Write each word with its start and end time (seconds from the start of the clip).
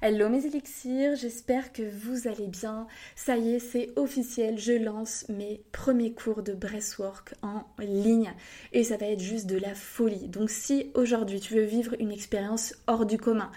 Hello 0.00 0.28
mes 0.28 0.46
élixirs, 0.46 1.16
j'espère 1.16 1.72
que 1.72 1.82
vous 1.82 2.28
allez 2.28 2.46
bien. 2.46 2.86
Ça 3.16 3.36
y 3.36 3.56
est, 3.56 3.58
c'est 3.58 3.90
officiel, 3.96 4.56
je 4.56 4.74
lance 4.74 5.24
mes 5.28 5.60
premiers 5.72 6.12
cours 6.12 6.44
de 6.44 6.52
breathwork 6.52 7.34
en 7.42 7.64
ligne 7.80 8.32
et 8.72 8.84
ça 8.84 8.96
va 8.96 9.06
être 9.06 9.20
juste 9.20 9.46
de 9.46 9.58
la 9.58 9.74
folie. 9.74 10.28
Donc 10.28 10.50
si 10.50 10.92
aujourd'hui 10.94 11.40
tu 11.40 11.54
veux 11.54 11.64
vivre 11.64 11.96
une 11.98 12.12
expérience 12.12 12.76
hors 12.86 13.06
du 13.06 13.18
commun, 13.18 13.50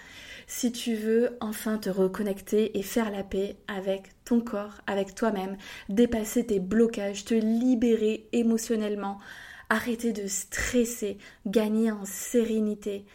si 0.48 0.72
tu 0.72 0.96
veux 0.96 1.38
enfin 1.40 1.78
te 1.78 1.90
reconnecter 1.90 2.76
et 2.76 2.82
faire 2.82 3.12
la 3.12 3.22
paix 3.22 3.54
avec 3.68 4.08
ton 4.24 4.40
corps, 4.40 4.80
avec 4.88 5.14
toi-même, 5.14 5.56
dépasser 5.88 6.44
tes 6.44 6.58
blocages, 6.58 7.24
te 7.24 7.34
libérer 7.34 8.26
émotionnellement, 8.32 9.20
arrêter 9.70 10.12
de 10.12 10.26
stresser, 10.26 11.18
gagner 11.46 11.92
en 11.92 12.04
sérénité, 12.04 13.06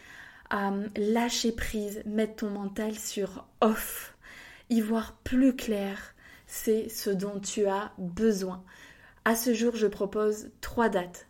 lâcher 0.96 1.52
prise, 1.52 2.02
mettre 2.06 2.36
ton 2.36 2.50
mental 2.50 2.94
sur 2.98 3.46
off, 3.60 4.16
y 4.70 4.80
voir 4.80 5.14
plus 5.24 5.54
clair, 5.54 6.14
c'est 6.46 6.88
ce 6.88 7.10
dont 7.10 7.38
tu 7.40 7.66
as 7.66 7.92
besoin. 7.98 8.62
À 9.24 9.36
ce 9.36 9.52
jour, 9.52 9.76
je 9.76 9.86
propose 9.86 10.50
trois 10.60 10.88
dates. 10.88 11.26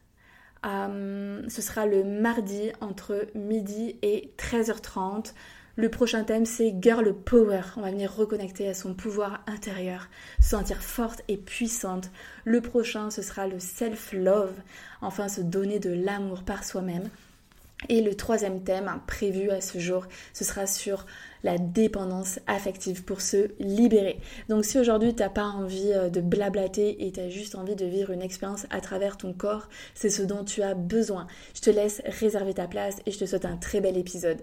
ce 0.62 1.62
sera 1.62 1.86
le 1.86 2.04
mardi 2.04 2.70
entre 2.80 3.26
midi 3.34 3.96
et 4.02 4.32
13h30. 4.38 5.32
Le 5.74 5.88
prochain 5.88 6.24
thème, 6.24 6.44
c'est 6.44 6.74
Girl 6.80 7.14
Power. 7.14 7.62
On 7.76 7.82
va 7.82 7.90
venir 7.90 8.12
reconnecter 8.12 8.68
à 8.68 8.74
son 8.74 8.94
pouvoir 8.94 9.44
intérieur, 9.46 10.08
se 10.40 10.50
sentir 10.50 10.82
forte 10.82 11.22
et 11.28 11.36
puissante. 11.36 12.10
Le 12.44 12.60
prochain, 12.60 13.10
ce 13.10 13.22
sera 13.22 13.46
le 13.46 13.60
self-love. 13.60 14.54
Enfin, 15.00 15.28
se 15.28 15.40
donner 15.40 15.78
de 15.78 15.90
l'amour 15.90 16.42
par 16.42 16.64
soi-même. 16.64 17.08
Et 17.88 18.00
le 18.00 18.14
troisième 18.16 18.64
thème 18.64 18.90
prévu 19.06 19.50
à 19.50 19.60
ce 19.60 19.78
jour, 19.78 20.06
ce 20.32 20.44
sera 20.44 20.66
sur 20.66 21.06
la 21.44 21.58
dépendance 21.58 22.40
affective 22.48 23.04
pour 23.04 23.20
se 23.20 23.50
libérer. 23.60 24.18
Donc 24.48 24.64
si 24.64 24.78
aujourd'hui 24.80 25.14
tu 25.14 25.22
n'as 25.22 25.28
pas 25.28 25.44
envie 25.44 25.92
euh, 25.92 26.08
de 26.08 26.20
blablater 26.20 27.06
et 27.06 27.12
tu 27.12 27.20
as 27.20 27.28
juste 27.28 27.54
envie 27.54 27.76
de 27.76 27.86
vivre 27.86 28.10
une 28.10 28.22
expérience 28.22 28.66
à 28.70 28.80
travers 28.80 29.16
ton 29.16 29.32
corps, 29.32 29.68
c'est 29.94 30.10
ce 30.10 30.22
dont 30.22 30.44
tu 30.44 30.62
as 30.62 30.74
besoin. 30.74 31.28
Je 31.54 31.60
te 31.60 31.70
laisse 31.70 32.02
réserver 32.04 32.54
ta 32.54 32.66
place 32.66 32.96
et 33.06 33.12
je 33.12 33.18
te 33.18 33.26
souhaite 33.26 33.44
un 33.44 33.56
très 33.56 33.80
bel 33.80 33.96
épisode. 33.96 34.42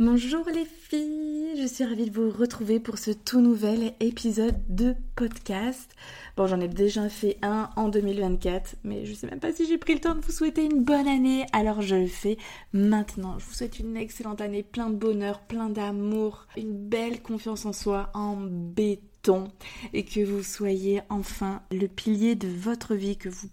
Bonjour 0.00 0.46
les 0.46 0.64
filles, 0.64 1.60
je 1.60 1.66
suis 1.66 1.84
ravie 1.84 2.08
de 2.08 2.14
vous 2.18 2.30
retrouver 2.30 2.80
pour 2.80 2.96
ce 2.96 3.10
tout 3.10 3.42
nouvel 3.42 3.92
épisode 4.00 4.56
de 4.70 4.94
podcast. 5.14 5.94
Bon, 6.38 6.46
j'en 6.46 6.58
ai 6.58 6.68
déjà 6.68 7.10
fait 7.10 7.36
un 7.42 7.68
en 7.76 7.90
2024, 7.90 8.76
mais 8.82 9.04
je 9.04 9.12
sais 9.12 9.26
même 9.26 9.40
pas 9.40 9.52
si 9.52 9.66
j'ai 9.66 9.76
pris 9.76 9.92
le 9.92 10.00
temps 10.00 10.14
de 10.14 10.22
vous 10.22 10.32
souhaiter 10.32 10.64
une 10.64 10.84
bonne 10.84 11.06
année, 11.06 11.44
alors 11.52 11.82
je 11.82 11.96
le 11.96 12.06
fais 12.06 12.38
maintenant. 12.72 13.38
Je 13.38 13.44
vous 13.44 13.52
souhaite 13.52 13.78
une 13.78 13.94
excellente 13.94 14.40
année, 14.40 14.62
plein 14.62 14.88
de 14.88 14.96
bonheur, 14.96 15.40
plein 15.40 15.68
d'amour, 15.68 16.46
une 16.56 16.72
belle 16.72 17.20
confiance 17.20 17.66
en 17.66 17.74
soi, 17.74 18.08
en 18.14 18.36
béton, 18.38 19.48
et 19.92 20.06
que 20.06 20.24
vous 20.24 20.42
soyez 20.42 21.02
enfin 21.10 21.60
le 21.70 21.88
pilier 21.88 22.36
de 22.36 22.48
votre 22.48 22.94
vie, 22.94 23.18
que 23.18 23.28
vous 23.28 23.50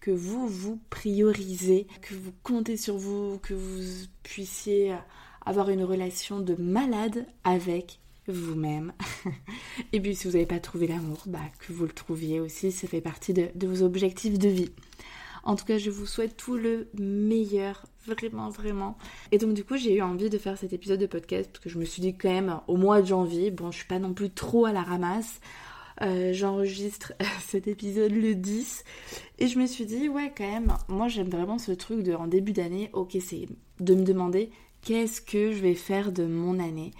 que 0.00 0.10
vous 0.10 0.48
vous 0.48 0.80
priorisez, 0.88 1.86
que 2.00 2.14
vous 2.14 2.32
comptez 2.42 2.78
sur 2.78 2.96
vous, 2.96 3.38
que 3.42 3.52
vous 3.52 4.06
puissiez 4.22 4.94
avoir 5.46 5.70
une 5.70 5.84
relation 5.84 6.40
de 6.40 6.54
malade 6.54 7.26
avec 7.44 8.00
vous-même. 8.28 8.92
et 9.92 10.00
puis 10.00 10.14
si 10.14 10.26
vous 10.26 10.34
n'avez 10.34 10.46
pas 10.46 10.60
trouvé 10.60 10.86
l'amour, 10.86 11.22
bah, 11.26 11.40
que 11.58 11.72
vous 11.72 11.84
le 11.84 11.92
trouviez 11.92 12.40
aussi, 12.40 12.72
ça 12.72 12.86
fait 12.86 13.00
partie 13.00 13.32
de, 13.32 13.50
vos 13.66 13.82
objectifs 13.82 14.38
de 14.38 14.48
vie. 14.48 14.70
En 15.44 15.56
tout 15.56 15.64
cas, 15.64 15.78
je 15.78 15.90
vous 15.90 16.06
souhaite 16.06 16.36
tout 16.36 16.54
le 16.54 16.88
meilleur, 16.98 17.84
vraiment, 18.06 18.48
vraiment. 18.48 18.96
Et 19.32 19.38
donc 19.38 19.54
du 19.54 19.64
coup, 19.64 19.76
j'ai 19.76 19.96
eu 19.96 20.02
envie 20.02 20.30
de 20.30 20.38
faire 20.38 20.56
cet 20.56 20.72
épisode 20.72 21.00
de 21.00 21.06
podcast 21.06 21.50
parce 21.52 21.64
que 21.64 21.70
je 21.70 21.78
me 21.78 21.84
suis 21.84 22.00
dit 22.00 22.16
quand 22.16 22.30
même, 22.30 22.60
au 22.68 22.76
mois 22.76 23.02
de 23.02 23.08
janvier, 23.08 23.50
bon, 23.50 23.72
je 23.72 23.78
suis 23.78 23.88
pas 23.88 23.98
non 23.98 24.14
plus 24.14 24.30
trop 24.30 24.66
à 24.66 24.72
la 24.72 24.82
ramasse. 24.82 25.40
Euh, 26.00 26.32
j'enregistre 26.32 27.12
cet 27.46 27.66
épisode 27.66 28.12
le 28.12 28.34
10 28.34 28.84
et 29.38 29.46
je 29.46 29.58
me 29.58 29.66
suis 29.66 29.84
dit 29.84 30.08
ouais 30.08 30.32
quand 30.34 30.50
même 30.50 30.74
moi 30.88 31.06
j'aime 31.06 31.28
vraiment 31.28 31.58
ce 31.58 31.70
truc 31.70 32.02
de 32.02 32.14
en 32.14 32.26
début 32.26 32.52
d'année 32.52 32.88
ok 32.94 33.18
c'est 33.20 33.46
de 33.78 33.94
me 33.94 34.02
demander 34.02 34.50
qu'est-ce 34.82 35.20
que 35.20 35.52
je 35.52 35.58
vais 35.58 35.74
faire 35.74 36.12
de 36.12 36.24
mon 36.26 36.58
année 36.58 36.92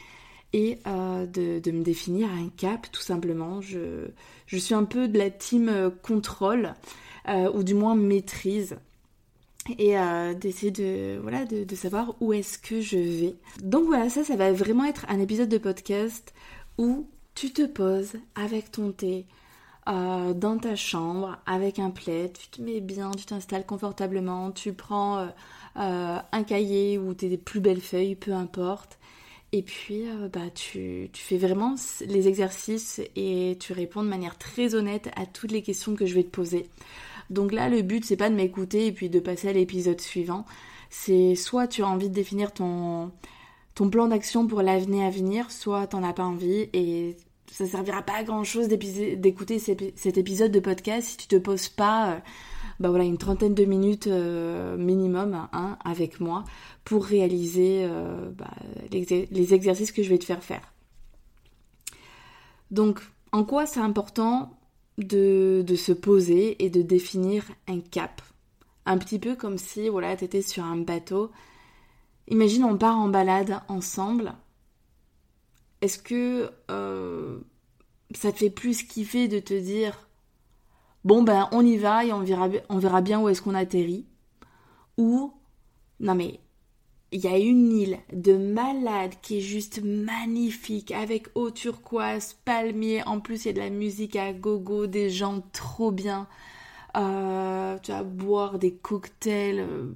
et 0.53 0.78
euh, 0.87 1.26
de, 1.26 1.70
me 1.70 1.82
définir 1.82 2.28
un 2.31 2.48
cap 2.48 2.87
tout 2.93 3.03
simplement. 3.03 3.60
Je, 3.60 4.09
suis 4.47 4.75
un 4.75 4.84
peu 4.84 5.09
de 5.09 5.19
la 5.19 5.31
team 5.31 5.69
euh, 5.69 5.91
contrôle 5.91 6.75
euh, 7.28 7.50
ou 7.53 7.62
du 7.62 7.75
moins 7.75 7.94
maîtrise 7.94 8.76
et 9.78 9.94
d'essayer 10.41 10.72
de, 10.72 11.20
voilà, 11.22 11.44
de, 11.44 11.76
savoir 11.76 12.16
où 12.20 12.32
est-ce 12.32 12.59
que 12.59 12.81
je 12.81 12.97
vais. 12.97 13.37
Donc 13.62 13.87
voilà, 13.87 14.10
ça, 14.10 14.25
ça 14.25 14.34
va 14.34 14.50
vraiment 14.50 14.84
être 14.84 15.06
un 15.09 15.20
épisode 15.20 15.49
de 15.49 15.59
podcast 15.59 16.34
où 16.78 17.06
tu 17.37 17.53
te 17.53 17.64
poses 17.64 18.14
avec 18.34 18.72
ton 18.72 18.91
thé, 18.91 19.25
dans 19.87 20.59
ta 20.60 20.75
chambre 20.75 21.38
avec 21.47 21.78
un 21.78 21.91
plaid, 21.91 22.37
tu 22.37 22.49
te 22.49 22.60
mets 22.60 22.81
bien, 22.81 23.12
tu 23.12 23.25
t'installes 23.25 23.64
confortablement, 23.64 24.50
tu 24.50 24.72
prends 24.72 25.28
un 25.75 26.43
cahier 26.44 26.99
ou 26.99 27.15
tes 27.15 27.37
plus 27.37 27.60
belles 27.60 27.81
feuilles, 27.81 28.15
peu 28.15 28.33
importe. 28.33 28.99
Et 29.55 29.62
puis, 29.62 30.09
euh, 30.09 30.28
bah, 30.28 30.50
tu, 30.55 31.10
tu, 31.12 31.22
fais 31.22 31.37
vraiment 31.37 31.75
les 32.06 32.27
exercices 32.27 33.03
et 33.16 33.59
tu 33.60 33.75
réponds 33.75 34.03
de 34.03 34.09
manière 34.09 34.38
très 34.38 34.75
honnête 34.75 35.11
à 35.15 35.27
toutes 35.27 35.53
les 35.53 35.62
questions 35.62 35.94
que 35.94 36.06
je 36.06 36.15
vais 36.15 36.22
te 36.22 36.31
poser. 36.31 36.66
Donc 37.28 37.53
là, 37.53 37.69
le 37.69 37.82
but, 37.82 38.05
c'est 38.05 38.16
pas 38.16 38.31
de 38.31 38.34
m'écouter 38.34 38.87
et 38.87 38.93
puis 38.93 39.11
de 39.11 39.21
passer 39.21 39.49
à 39.49 39.53
l'épisode 39.53 40.00
suivant. 40.00 40.47
C'est 40.88 41.34
soit 41.34 41.69
tu 41.69 41.82
as 41.82 41.87
envie 41.88 42.09
de 42.09 42.15
définir 42.15 42.53
ton, 42.53 43.12
ton 43.75 43.91
plan 43.91 44.09
d'action 44.09 44.47
pour 44.47 44.62
l'avenir 44.62 45.06
à 45.06 45.11
venir, 45.11 45.50
soit 45.50 45.87
t'en 45.87 46.03
as 46.03 46.15
pas 46.15 46.25
envie 46.25 46.69
et 46.72 47.16
ça 47.50 47.66
servira 47.66 48.00
pas 48.03 48.16
à 48.16 48.22
grand 48.22 48.44
chose 48.44 48.69
d'écouter 48.69 49.59
cet 49.59 50.16
épisode 50.19 50.50
de 50.50 50.61
podcast 50.61 51.09
si 51.09 51.16
tu 51.19 51.27
te 51.27 51.37
poses 51.37 51.69
pas 51.69 52.12
euh, 52.12 52.19
bah 52.82 52.88
voilà, 52.88 53.04
une 53.04 53.16
trentaine 53.16 53.54
de 53.54 53.65
minutes 53.65 54.09
euh, 54.09 54.76
minimum 54.76 55.47
hein, 55.53 55.78
avec 55.84 56.19
moi 56.19 56.43
pour 56.82 57.04
réaliser 57.04 57.84
euh, 57.84 58.28
bah, 58.32 58.50
les, 58.91 59.54
exercices 59.54 59.93
que 59.93 60.03
je 60.03 60.09
vais 60.09 60.19
te 60.19 60.25
faire 60.25 60.43
faire. 60.43 60.72
Donc, 62.72 63.00
en 63.31 63.44
quoi 63.44 63.66
c'est 63.66 63.78
important 63.78 64.59
de, 64.98 65.65
se 65.76 65.93
poser 65.93 66.62
et 66.65 66.70
de 66.70 66.82
définir 66.82 67.44
un 67.69 67.78
cap? 67.78 68.20
Un 68.84 68.99
petit 68.99 69.20
peu 69.20 69.37
comme 69.37 69.59
si 69.59 69.88
voilà, 69.88 70.16
tu 70.16 70.25
étais 70.25 70.43
sur 70.43 70.64
un 70.64 70.76
bateau. 70.76 71.31
Imagine, 72.26 72.64
on 72.64 72.76
part 72.76 72.99
en 72.99 73.09
balade 73.09 73.60
ensemble. 73.69 74.34
Est-ce 75.82 75.99
que 75.99 76.50
euh, 76.69 77.38
ça 78.12 78.32
te 78.32 78.38
fait 78.38 78.50
plus 78.50 78.82
kiffer 78.82 79.28
de 79.28 79.38
te 79.38 79.54
dire 79.54 80.09
bon 81.05 81.23
ben 81.23 81.49
on 81.53 81.65
y 81.65 81.77
va 81.77 82.05
et 82.05 82.13
on 82.13 82.21
verra, 82.21 82.49
on 82.69 82.79
verra 82.79 83.01
bien 83.01 83.21
où 83.21 83.29
est-ce 83.29 83.43
qu'on 83.43 83.55
atterrit. 83.55 84.06
Ou, 84.99 85.32
non 86.00 86.15
mais, 86.15 86.41
il 87.12 87.21
y 87.21 87.29
a 87.29 87.38
une 87.38 87.73
île 87.73 87.99
de 88.12 88.37
malade 88.37 89.12
qui 89.21 89.38
est 89.38 89.43
juste 89.43 89.82
magnifique, 89.82 90.93
avec 90.93 91.29
eau 91.35 91.50
turquoise, 91.50 92.37
palmiers, 92.44 93.03
en 93.06 93.21
plus 93.21 93.44
il 93.44 93.49
y 93.49 93.50
a 93.50 93.53
de 93.53 93.59
la 93.59 93.71
musique 93.71 94.17
à 94.17 94.32
gogo, 94.32 94.87
des 94.87 95.11
gens 95.11 95.43
trop 95.53 95.91
bien. 95.91 96.26
Euh, 96.97 97.79
tu 97.82 97.93
vas 97.93 98.03
boire 98.03 98.59
des 98.59 98.75
cocktails. 98.75 99.61
Euh, 99.61 99.93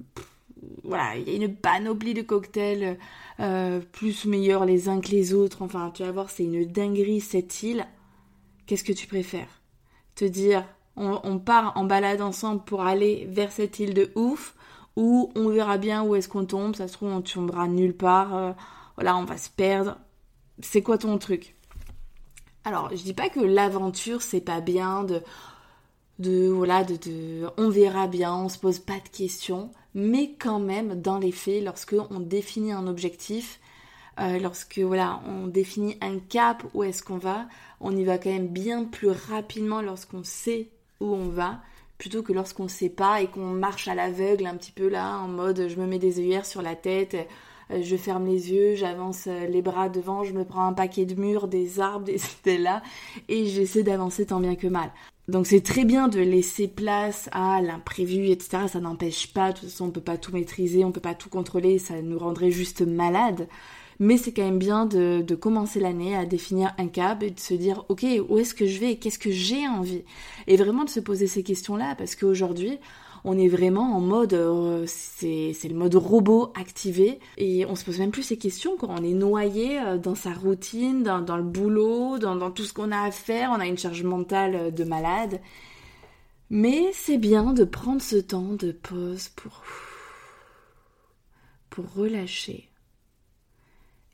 voilà, 0.83 1.15
il 1.17 1.27
y 1.27 1.31
a 1.31 1.35
une 1.35 1.55
panoplie 1.55 2.13
de 2.13 2.21
cocktails 2.21 2.97
euh, 3.39 3.79
plus 3.91 4.25
meilleurs 4.25 4.65
les 4.65 4.89
uns 4.89 4.99
que 5.01 5.09
les 5.09 5.33
autres. 5.33 5.61
Enfin, 5.61 5.91
tu 5.93 6.03
vas 6.03 6.11
voir, 6.11 6.29
c'est 6.29 6.43
une 6.43 6.65
dinguerie 6.65 7.21
cette 7.21 7.63
île. 7.63 7.85
Qu'est-ce 8.65 8.83
que 8.83 8.93
tu 8.93 9.07
préfères? 9.07 9.61
Te 10.15 10.25
dire, 10.25 10.65
on, 10.97 11.39
part 11.39 11.73
en 11.75 11.85
balade 11.85 12.21
ensemble 12.21 12.63
pour 12.63 12.81
aller 12.81 13.27
vers 13.29 13.51
cette 13.51 13.79
île 13.79 13.93
de 13.93 14.11
ouf, 14.15 14.55
où 14.95 15.31
on 15.35 15.49
verra 15.49 15.77
bien 15.77 16.03
où 16.03 16.15
est-ce 16.15 16.27
qu'on 16.27 16.45
tombe, 16.45 16.75
ça 16.75 16.87
se 16.87 16.93
trouve 16.93 17.09
on 17.09 17.21
tombera 17.21 17.67
nulle 17.67 17.95
part, 17.95 18.35
euh, 18.35 18.51
voilà, 18.95 19.15
on 19.15 19.25
va 19.25 19.37
se 19.37 19.49
perdre. 19.49 19.97
C'est 20.59 20.81
quoi 20.81 20.97
ton 20.97 21.17
truc? 21.19 21.55
Alors, 22.63 22.89
je 22.89 23.03
dis 23.03 23.13
pas 23.13 23.29
que 23.29 23.39
l'aventure 23.39 24.21
c'est 24.21 24.41
pas 24.41 24.59
bien 24.59 25.03
de 25.03 25.21
de 26.19 26.47
voilà, 26.47 26.83
de, 26.83 26.95
de, 26.95 27.47
on 27.57 27.69
verra 27.69 28.07
bien, 28.07 28.33
on 28.33 28.49
se 28.49 28.57
pose 28.57 28.79
pas 28.79 28.99
de 28.99 29.09
questions, 29.15 29.71
mais 29.93 30.33
quand 30.39 30.59
même 30.59 30.99
dans 30.99 31.19
les 31.19 31.31
faits, 31.31 31.63
lorsque 31.63 31.95
on 32.09 32.19
définit 32.19 32.71
un 32.71 32.87
objectif, 32.87 33.59
euh, 34.19 34.39
lorsque 34.39 34.79
voilà, 34.79 35.21
on 35.27 35.45
définit 35.45 35.95
un 36.01 36.17
cap 36.17 36.63
où 36.73 36.83
est-ce 36.83 37.03
qu'on 37.03 37.19
va, 37.19 37.47
on 37.79 37.95
y 37.95 38.03
va 38.03 38.17
quand 38.17 38.31
même 38.31 38.47
bien 38.47 38.83
plus 38.83 39.09
rapidement 39.09 39.81
lorsqu'on 39.81 40.23
sait 40.23 40.71
où 40.99 41.13
on 41.13 41.29
va, 41.29 41.59
plutôt 41.97 42.23
que 42.23 42.33
lorsqu'on 42.33 42.67
sait 42.67 42.89
pas 42.89 43.21
et 43.21 43.27
qu'on 43.27 43.47
marche 43.47 43.87
à 43.87 43.95
l'aveugle 43.95 44.45
un 44.45 44.55
petit 44.55 44.71
peu 44.71 44.87
là, 44.87 45.19
en 45.19 45.27
mode 45.27 45.67
je 45.67 45.75
me 45.75 45.87
mets 45.87 45.99
des 45.99 46.19
œillères 46.19 46.45
sur 46.45 46.61
la 46.61 46.75
tête, 46.75 47.15
euh, 47.71 47.81
je 47.81 47.95
ferme 47.95 48.25
les 48.25 48.51
yeux, 48.51 48.75
j'avance 48.75 49.25
euh, 49.27 49.47
les 49.47 49.61
bras 49.61 49.89
devant, 49.89 50.23
je 50.23 50.33
me 50.33 50.45
prends 50.45 50.65
un 50.65 50.73
paquet 50.73 51.05
de 51.05 51.19
murs, 51.19 51.47
des 51.47 51.79
arbres, 51.79 52.05
des 52.05 52.21
idées 52.39 52.57
là, 52.57 52.81
et 53.27 53.47
j'essaie 53.47 53.83
d'avancer 53.83 54.27
tant 54.27 54.39
bien 54.39 54.55
que 54.55 54.67
mal. 54.67 54.91
Donc 55.27 55.45
c'est 55.45 55.61
très 55.61 55.83
bien 55.83 56.07
de 56.07 56.21
laisser 56.21 56.69
place 56.69 57.29
à 57.33 57.61
l'imprévu, 57.61 58.29
etc. 58.29 58.67
Ça 58.71 58.79
n'empêche 58.79 59.33
pas, 59.33 59.51
de 59.51 59.59
toute 59.59 59.69
façon 59.69 59.85
on 59.87 59.91
peut 59.91 59.99
pas 59.99 60.17
tout 60.17 60.31
maîtriser, 60.31 60.85
on 60.85 60.93
peut 60.93 61.01
pas 61.01 61.15
tout 61.15 61.29
contrôler, 61.29 61.79
ça 61.79 62.01
nous 62.01 62.17
rendrait 62.17 62.51
juste 62.51 62.81
malade. 62.81 63.47
Mais 63.99 64.17
c'est 64.17 64.31
quand 64.31 64.43
même 64.43 64.59
bien 64.59 64.85
de, 64.85 65.21
de 65.21 65.35
commencer 65.35 65.79
l'année 65.79 66.15
à 66.15 66.25
définir 66.25 66.73
un 66.77 66.87
cap 66.87 67.23
et 67.23 67.31
de 67.31 67.39
se 67.39 67.53
dire, 67.53 67.83
ok, 67.89 68.05
où 68.29 68.37
est-ce 68.37 68.53
que 68.53 68.67
je 68.67 68.79
vais 68.79 68.97
Qu'est-ce 68.97 69.19
que 69.19 69.31
j'ai 69.31 69.67
envie? 69.67 70.03
Et 70.45 70.55
vraiment 70.55 70.83
de 70.83 70.89
se 70.89 70.99
poser 70.99 71.27
ces 71.27 71.43
questions-là, 71.43 71.95
parce 71.95 72.15
qu'aujourd'hui, 72.15 72.79
on 73.23 73.37
est 73.37 73.47
vraiment 73.47 73.97
en 73.97 73.99
mode, 73.99 74.33
euh, 74.33 74.85
c'est 74.87 75.53
le 75.67 75.75
mode 75.75 75.95
robot 75.95 76.53
activé 76.55 77.19
et 77.37 77.65
on 77.65 77.75
se 77.75 77.83
pose 77.83 77.99
même 77.99 78.11
plus 78.11 78.23
ces 78.23 78.37
questions 78.37 78.77
quand 78.77 78.87
on 78.89 79.03
est 79.03 79.13
noyé 79.13 79.79
euh, 79.79 79.97
dans 79.97 80.15
sa 80.15 80.31
routine, 80.31 81.03
dans, 81.03 81.37
le 81.37 81.43
boulot, 81.43 82.19
dans, 82.19 82.35
dans 82.35 82.51
tout 82.51 82.63
ce 82.63 82.73
qu'on 82.73 82.91
a 82.91 83.01
à 83.01 83.11
faire, 83.11 83.51
on 83.51 83.59
a 83.59 83.65
une 83.65 83.77
charge 83.77 84.03
mentale 84.03 84.55
euh, 84.55 84.71
de 84.71 84.83
malade. 84.83 85.41
Mais 86.49 86.91
c'est 86.93 87.17
bien 87.17 87.51
de 87.51 87.65
prendre 87.65 88.01
ce 88.01 88.15
temps 88.15 88.53
de 88.53 88.71
pause 88.71 89.29
pour, 89.35 89.61
pour 91.69 91.93
relâcher 91.93 92.69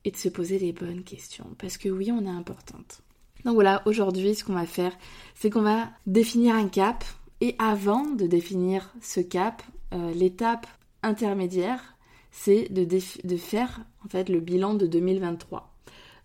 et 0.05 0.11
de 0.11 0.17
se 0.17 0.29
poser 0.29 0.59
les 0.59 0.73
bonnes 0.73 1.03
questions. 1.03 1.47
Parce 1.57 1.77
que 1.77 1.89
oui, 1.89 2.11
on 2.11 2.25
est 2.25 2.29
importante. 2.29 3.01
Donc 3.45 3.55
voilà, 3.55 3.81
aujourd'hui, 3.85 4.35
ce 4.35 4.43
qu'on 4.43 4.53
va 4.53 4.65
faire, 4.65 4.95
c'est 5.35 5.49
qu'on 5.49 5.61
va 5.61 5.89
définir 6.07 6.55
un 6.55 6.67
cap. 6.67 7.03
Et 7.41 7.55
avant 7.59 8.05
de 8.05 8.25
définir 8.25 8.93
ce 9.01 9.19
cap, 9.19 9.63
euh, 9.93 10.13
l'étape 10.13 10.65
intermédiaire, 11.01 11.95
c'est 12.31 12.71
de, 12.71 12.85
de, 12.85 13.37
faire 13.37 13.81
en 14.05 14.09
fait 14.09 14.29
le 14.29 14.39
bilan 14.39 14.73
de 14.73 14.87
2023. 14.87 15.73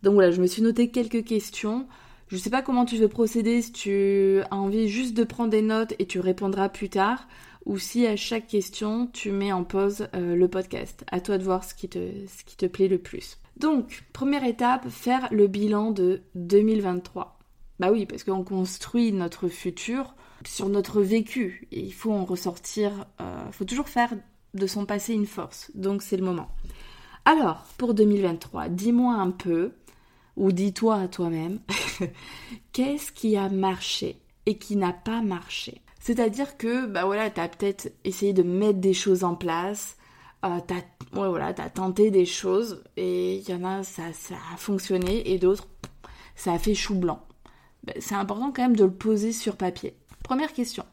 Donc 0.02 0.14
voilà, 0.14 0.30
je 0.30 0.40
me 0.40 0.46
suis 0.46 0.62
noté 0.62 0.90
quelques 0.90 1.24
questions. 1.24 1.86
Je 2.28 2.36
ne 2.36 2.40
sais 2.40 2.50
pas 2.50 2.62
comment 2.62 2.84
tu 2.84 2.96
veux 2.96 3.08
procéder, 3.08 3.62
si 3.62 3.72
tu 3.72 4.40
as 4.50 4.54
envie 4.54 4.88
juste 4.88 5.16
de 5.16 5.24
prendre 5.24 5.50
des 5.50 5.62
notes 5.62 5.94
et 5.98 6.06
tu 6.06 6.20
répondras 6.20 6.68
plus 6.68 6.88
tard, 6.88 7.26
ou 7.68 7.78
si 7.78 8.06
à 8.06 8.16
chaque 8.16 8.48
question 8.48 9.06
tu 9.12 9.30
mets 9.30 9.52
en 9.52 9.62
pause 9.62 10.08
euh, 10.14 10.34
le 10.34 10.48
podcast. 10.48 11.04
À 11.12 11.20
toi 11.20 11.38
de 11.38 11.44
voir 11.44 11.62
ce 11.62 11.74
qui 11.74 11.88
te, 11.88 12.66
plaît 12.66 12.88
le 12.88 12.98
plus. 12.98 13.38
Donc, 13.58 14.04
première 14.12 14.44
étape, 14.44 14.88
faire 14.88 15.28
le 15.30 15.46
bilan 15.46 15.90
de 15.90 16.22
2023. 16.34 17.38
Bah 17.78 17.92
oui, 17.92 18.06
parce 18.06 18.24
qu'on 18.24 18.42
construit 18.42 19.12
notre 19.12 19.48
futur 19.48 20.14
sur 20.46 20.68
notre 20.68 21.02
vécu. 21.02 21.68
Et 21.70 21.80
il 21.80 21.92
faut 21.92 22.12
en 22.12 22.24
ressortir, 22.24 23.06
il 23.20 23.24
euh, 23.24 23.52
faut 23.52 23.66
toujours 23.66 23.88
faire 23.88 24.14
de 24.54 24.66
son 24.66 24.86
passé 24.86 25.12
une 25.12 25.26
force. 25.26 25.70
Donc 25.74 26.02
c'est 26.02 26.16
le 26.16 26.24
moment. 26.24 26.48
Alors, 27.26 27.66
pour 27.76 27.92
2023, 27.92 28.70
dis-moi 28.70 29.14
un 29.14 29.30
peu, 29.30 29.72
ou 30.36 30.52
dis-toi 30.52 30.96
à 30.96 31.08
toi-même, 31.08 31.60
qu'est-ce 32.72 33.12
qui 33.12 33.36
a 33.36 33.50
marché 33.50 34.22
et 34.46 34.56
qui 34.56 34.76
n'a 34.76 34.94
pas 34.94 35.20
marché? 35.20 35.82
C'est-à-dire 36.08 36.56
que, 36.56 36.86
bah 36.86 37.04
voilà, 37.04 37.28
t'as 37.28 37.48
peut-être 37.48 37.92
essayé 38.02 38.32
de 38.32 38.42
mettre 38.42 38.78
des 38.78 38.94
choses 38.94 39.24
en 39.24 39.34
place, 39.34 39.98
euh, 40.42 40.58
t'as 40.66 40.80
ouais, 41.20 41.38
as 41.42 41.68
tenté 41.68 42.10
des 42.10 42.24
choses 42.24 42.82
et 42.96 43.36
il 43.36 43.46
y 43.46 43.52
en 43.52 43.62
a, 43.62 43.82
ça, 43.82 44.14
ça 44.14 44.36
a 44.54 44.56
fonctionné 44.56 45.30
et 45.30 45.38
d'autres, 45.38 45.68
ça 46.34 46.54
a 46.54 46.58
fait 46.58 46.74
chou 46.74 46.94
blanc. 46.94 47.20
Ben, 47.84 47.94
c'est 48.00 48.14
important 48.14 48.52
quand 48.52 48.62
même 48.62 48.74
de 48.74 48.84
le 48.84 48.90
poser 48.90 49.32
sur 49.32 49.56
papier. 49.56 49.96
Première 50.24 50.54
question. 50.54 50.86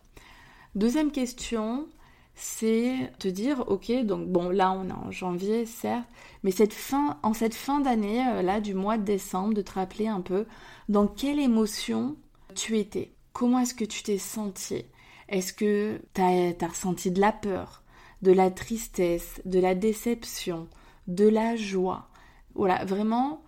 Deuxième 0.76 1.14
question, 1.14 1.88
c'est 2.36 3.10
te 3.18 3.30
dire, 3.30 3.64
ok, 3.68 3.94
donc 4.04 4.28
bon, 4.28 4.50
là 4.50 4.74
on 4.74 4.90
est 4.90 4.92
en 4.92 5.12
janvier, 5.12 5.66
certes, 5.66 6.10
mais 6.44 6.52
cette 6.52 6.74
fin, 6.74 7.20
en 7.24 7.34
cette 7.34 7.56
fin 7.56 7.80
d'année, 7.80 8.22
euh, 8.28 8.42
là, 8.42 8.60
du 8.60 8.74
mois 8.74 8.98
de 8.98 9.06
décembre, 9.06 9.54
de 9.54 9.62
te 9.62 9.72
rappeler 9.72 10.10
un 10.10 10.20
peu 10.20 10.46
dans 10.90 11.08
quelle 11.08 11.40
émotion 11.40 12.18
tu 12.54 12.78
étais? 12.78 13.14
Comment 13.32 13.60
est-ce 13.60 13.76
que 13.76 13.86
tu 13.86 14.04
t'es 14.04 14.18
senti 14.18 14.84
Est-ce 15.30 15.54
que 15.54 16.00
tu 16.13 16.22
as 16.22 16.68
ressenti 16.68 17.12
de 17.12 17.22
la 17.22 17.31
peur 17.31 17.83
de 18.22 18.31
la 18.31 18.50
tristesse, 18.50 19.42
de 19.45 19.60
la 19.60 19.75
déception, 19.75 20.68
de 21.07 21.27
la 21.27 21.56
joie? 21.56 22.07
Voilà, 22.56 22.83
vraiment. 22.86 23.42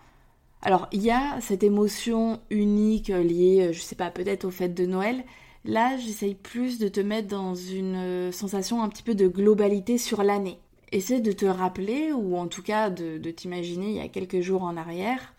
Alors, 0.62 0.88
il 0.92 1.02
y 1.02 1.12
a 1.12 1.40
cette 1.42 1.64
émotion 1.64 2.40
unique 2.50 3.08
liée, 3.08 3.72
je 3.74 3.80
sais 3.80 3.96
pas, 3.96 4.12
peut-être 4.12 4.46
au 4.46 4.52
fait 4.52 4.70
de 4.70 4.86
Noël. 4.86 5.24
Là, 5.66 5.98
j'essaye 5.98 6.36
plus 6.36 6.80
de 6.80 6.88
te 6.88 7.00
mettre 7.00 7.28
dans 7.28 7.56
une 7.56 8.32
sensation 8.32 8.82
un 8.82 8.90
petit 8.90 9.04
peu 9.04 9.16
de 9.16 9.28
globalité 9.28 9.98
sur 9.98 10.24
l'année. 10.24 10.60
Essaie 10.92 11.20
de 11.20 11.32
te 11.32 11.46
rappeler, 11.46 12.14
ou 12.14 12.38
en 12.38 12.48
tout 12.48 12.64
cas 12.64 12.90
de, 12.90 13.18
t'imaginer 13.32 13.90
il 13.90 13.96
y 13.98 14.02
a 14.02 14.08
quelques 14.08 14.42
jours 14.42 14.64
en 14.64 14.78
arrière. 14.78 15.34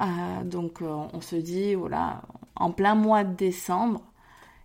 Euh, 0.00 0.44
donc, 0.44 0.80
euh, 0.80 0.94
on 1.12 1.20
se 1.20 1.36
dit, 1.36 1.74
voilà, 1.74 2.22
en 2.56 2.70
plein 2.70 2.94
mois 2.94 3.24
de 3.24 3.34
décembre, 3.34 4.00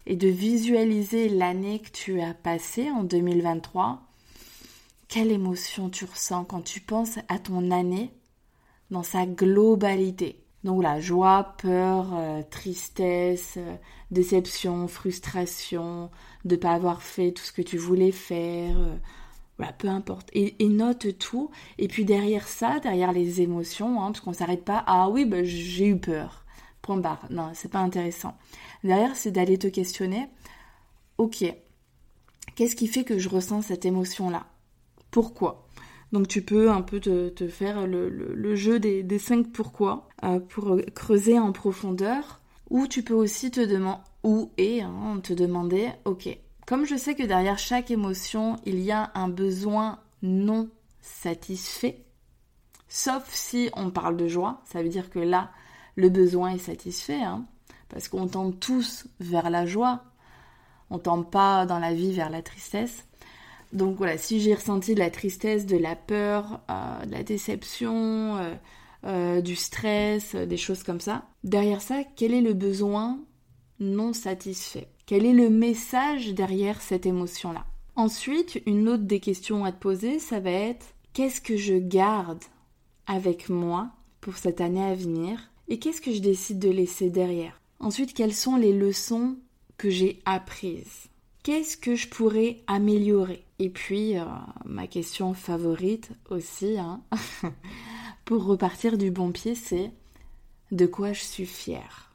et 0.05 0.15
de 0.15 0.27
visualiser 0.27 1.29
l'année 1.29 1.79
que 1.79 1.89
tu 1.89 2.21
as 2.21 2.33
passée 2.33 2.89
en 2.91 3.03
2023, 3.03 4.01
quelle 5.07 5.31
émotion 5.31 5.89
tu 5.89 6.05
ressens 6.05 6.45
quand 6.45 6.61
tu 6.61 6.81
penses 6.81 7.19
à 7.29 7.39
ton 7.39 7.71
année 7.71 8.11
dans 8.91 9.03
sa 9.03 9.25
globalité. 9.25 10.43
Donc 10.63 10.81
la 10.81 10.99
joie, 11.01 11.55
peur, 11.57 12.11
euh, 12.13 12.41
tristesse, 12.49 13.55
euh, 13.57 13.75
déception, 14.11 14.87
frustration, 14.87 16.09
de 16.45 16.55
ne 16.55 16.59
pas 16.59 16.71
avoir 16.71 17.01
fait 17.01 17.31
tout 17.31 17.43
ce 17.43 17.51
que 17.51 17.61
tu 17.61 17.77
voulais 17.77 18.11
faire, 18.11 18.79
euh, 18.79 18.95
voilà, 19.57 19.73
peu 19.73 19.89
importe. 19.89 20.29
Et, 20.33 20.55
note 20.67 21.17
tout. 21.17 21.51
Et 21.77 21.87
puis 21.87 22.05
derrière 22.05 22.47
ça, 22.47 22.79
derrière 22.79 23.11
les 23.11 23.41
émotions, 23.41 24.01
hein, 24.01 24.11
parce 24.11 24.21
qu'on 24.21 24.33
s'arrête 24.33 24.65
pas, 24.65 24.83
ah 24.87 25.09
oui, 25.09 25.25
bah, 25.25 25.43
j'ai 25.43 25.87
eu 25.87 25.97
peur. 25.97 26.42
Point 26.83 26.97
barre. 26.97 27.25
Non, 27.31 27.51
c'est 27.55 27.71
pas 27.71 27.79
intéressant. 27.79 28.37
Derrière, 28.83 29.15
c'est 29.15 29.31
d'aller 29.31 29.57
te 29.57 29.67
questionner. 29.67 30.27
Ok, 31.17 31.43
qu'est-ce 32.55 32.75
qui 32.75 32.87
fait 32.87 33.05
que 33.05 33.17
je 33.17 33.29
ressens 33.29 33.63
cette 33.63 33.85
émotion-là? 33.85 34.45
Pourquoi? 35.09 35.65
Donc 36.11 36.27
tu 36.27 36.43
peux 36.43 36.69
un 36.69 36.81
peu 36.81 36.99
te, 36.99 37.47
faire 37.47 37.87
le, 37.87 38.55
jeu 38.55 38.79
des, 38.79 39.19
cinq 39.19 39.51
pourquoi 39.51 40.09
euh, 40.23 40.39
pour 40.39 40.77
creuser 40.93 41.39
en 41.39 41.51
profondeur. 41.53 42.41
Ou 42.69 42.87
tu 42.87 43.01
peux 43.01 43.13
aussi 43.13 43.49
te 43.49 43.61
demander, 43.61 44.01
ou 44.23 44.51
et 44.57 44.81
hein, 44.81 45.19
te 45.23 45.33
demander, 45.33 45.89
ok, 46.05 46.37
comme 46.65 46.85
je 46.85 46.95
sais 46.95 47.15
que 47.15 47.23
derrière 47.23 47.59
chaque 47.59 47.91
émotion, 47.91 48.57
il 48.65 48.79
y 48.79 48.91
a 48.91 49.11
un 49.15 49.27
besoin 49.27 49.99
non 50.21 50.69
satisfait, 51.01 52.03
sauf 52.87 53.29
si 53.31 53.69
on 53.73 53.91
parle 53.91 54.17
de 54.17 54.27
joie, 54.27 54.61
ça 54.65 54.81
veut 54.81 54.89
dire 54.89 55.09
que 55.09 55.19
là, 55.19 55.51
le 55.95 56.09
besoin 56.09 56.51
est 56.51 56.59
satisfait, 56.59 57.21
hein, 57.21 57.45
parce 57.89 58.07
qu'on 58.07 58.27
tend 58.27 58.51
tous 58.51 59.05
vers 59.19 59.49
la 59.49 59.65
joie, 59.65 60.03
on 60.89 60.99
tend 60.99 61.23
pas 61.23 61.65
dans 61.65 61.79
la 61.79 61.93
vie 61.93 62.13
vers 62.13 62.29
la 62.29 62.41
tristesse. 62.41 63.05
Donc 63.71 63.97
voilà, 63.97 64.17
si 64.17 64.39
j'ai 64.39 64.53
ressenti 64.53 64.93
de 64.93 64.99
la 64.99 65.09
tristesse, 65.09 65.65
de 65.65 65.77
la 65.77 65.95
peur, 65.95 66.61
euh, 66.69 67.05
de 67.05 67.11
la 67.11 67.23
déception, 67.23 68.37
euh, 68.37 68.53
euh, 69.05 69.41
du 69.41 69.55
stress, 69.55 70.35
des 70.35 70.57
choses 70.57 70.83
comme 70.83 71.01
ça, 71.01 71.25
derrière 71.43 71.81
ça, 71.81 72.03
quel 72.15 72.33
est 72.33 72.41
le 72.41 72.53
besoin 72.53 73.19
non 73.79 74.13
satisfait? 74.13 74.89
Quel 75.05 75.25
est 75.25 75.33
le 75.33 75.49
message 75.49 76.33
derrière 76.33 76.81
cette 76.81 77.05
émotion-là? 77.05 77.65
Ensuite, 77.95 78.61
une 78.65 78.87
autre 78.87 79.03
des 79.03 79.19
questions 79.19 79.65
à 79.65 79.71
te 79.71 79.79
poser, 79.79 80.19
ça 80.19 80.39
va 80.39 80.51
être 80.51 80.95
qu'est-ce 81.13 81.41
que 81.41 81.57
je 81.57 81.75
garde 81.75 82.43
avec 83.07 83.49
moi 83.49 83.89
pour 84.21 84.37
cette 84.37 84.61
année 84.61 84.83
à 84.83 84.95
venir? 84.95 85.51
Et 85.67 85.79
qu'est-ce 85.79 86.01
que 86.01 86.13
je 86.13 86.19
décide 86.19 86.59
de 86.59 86.69
laisser 86.69 87.09
derrière? 87.09 87.59
Ensuite, 87.79 88.13
quelles 88.13 88.33
sont 88.33 88.55
les 88.55 88.73
leçons 88.73 89.37
que 89.77 89.89
j'ai 89.89 90.21
apprises? 90.25 91.09
Qu'est-ce 91.43 91.75
que 91.75 91.95
je 91.95 92.07
pourrais 92.07 92.61
améliorer? 92.67 93.43
Et 93.59 93.69
puis, 93.69 94.17
euh, 94.17 94.23
ma 94.65 94.87
question 94.87 95.33
favorite 95.33 96.11
aussi, 96.29 96.77
hein, 96.77 97.01
pour 98.25 98.45
repartir 98.45 98.97
du 98.97 99.11
bon 99.11 99.31
pied, 99.31 99.55
c'est 99.55 99.91
de 100.71 100.85
quoi 100.85 101.13
je 101.13 101.21
suis 101.21 101.45
fière? 101.45 102.13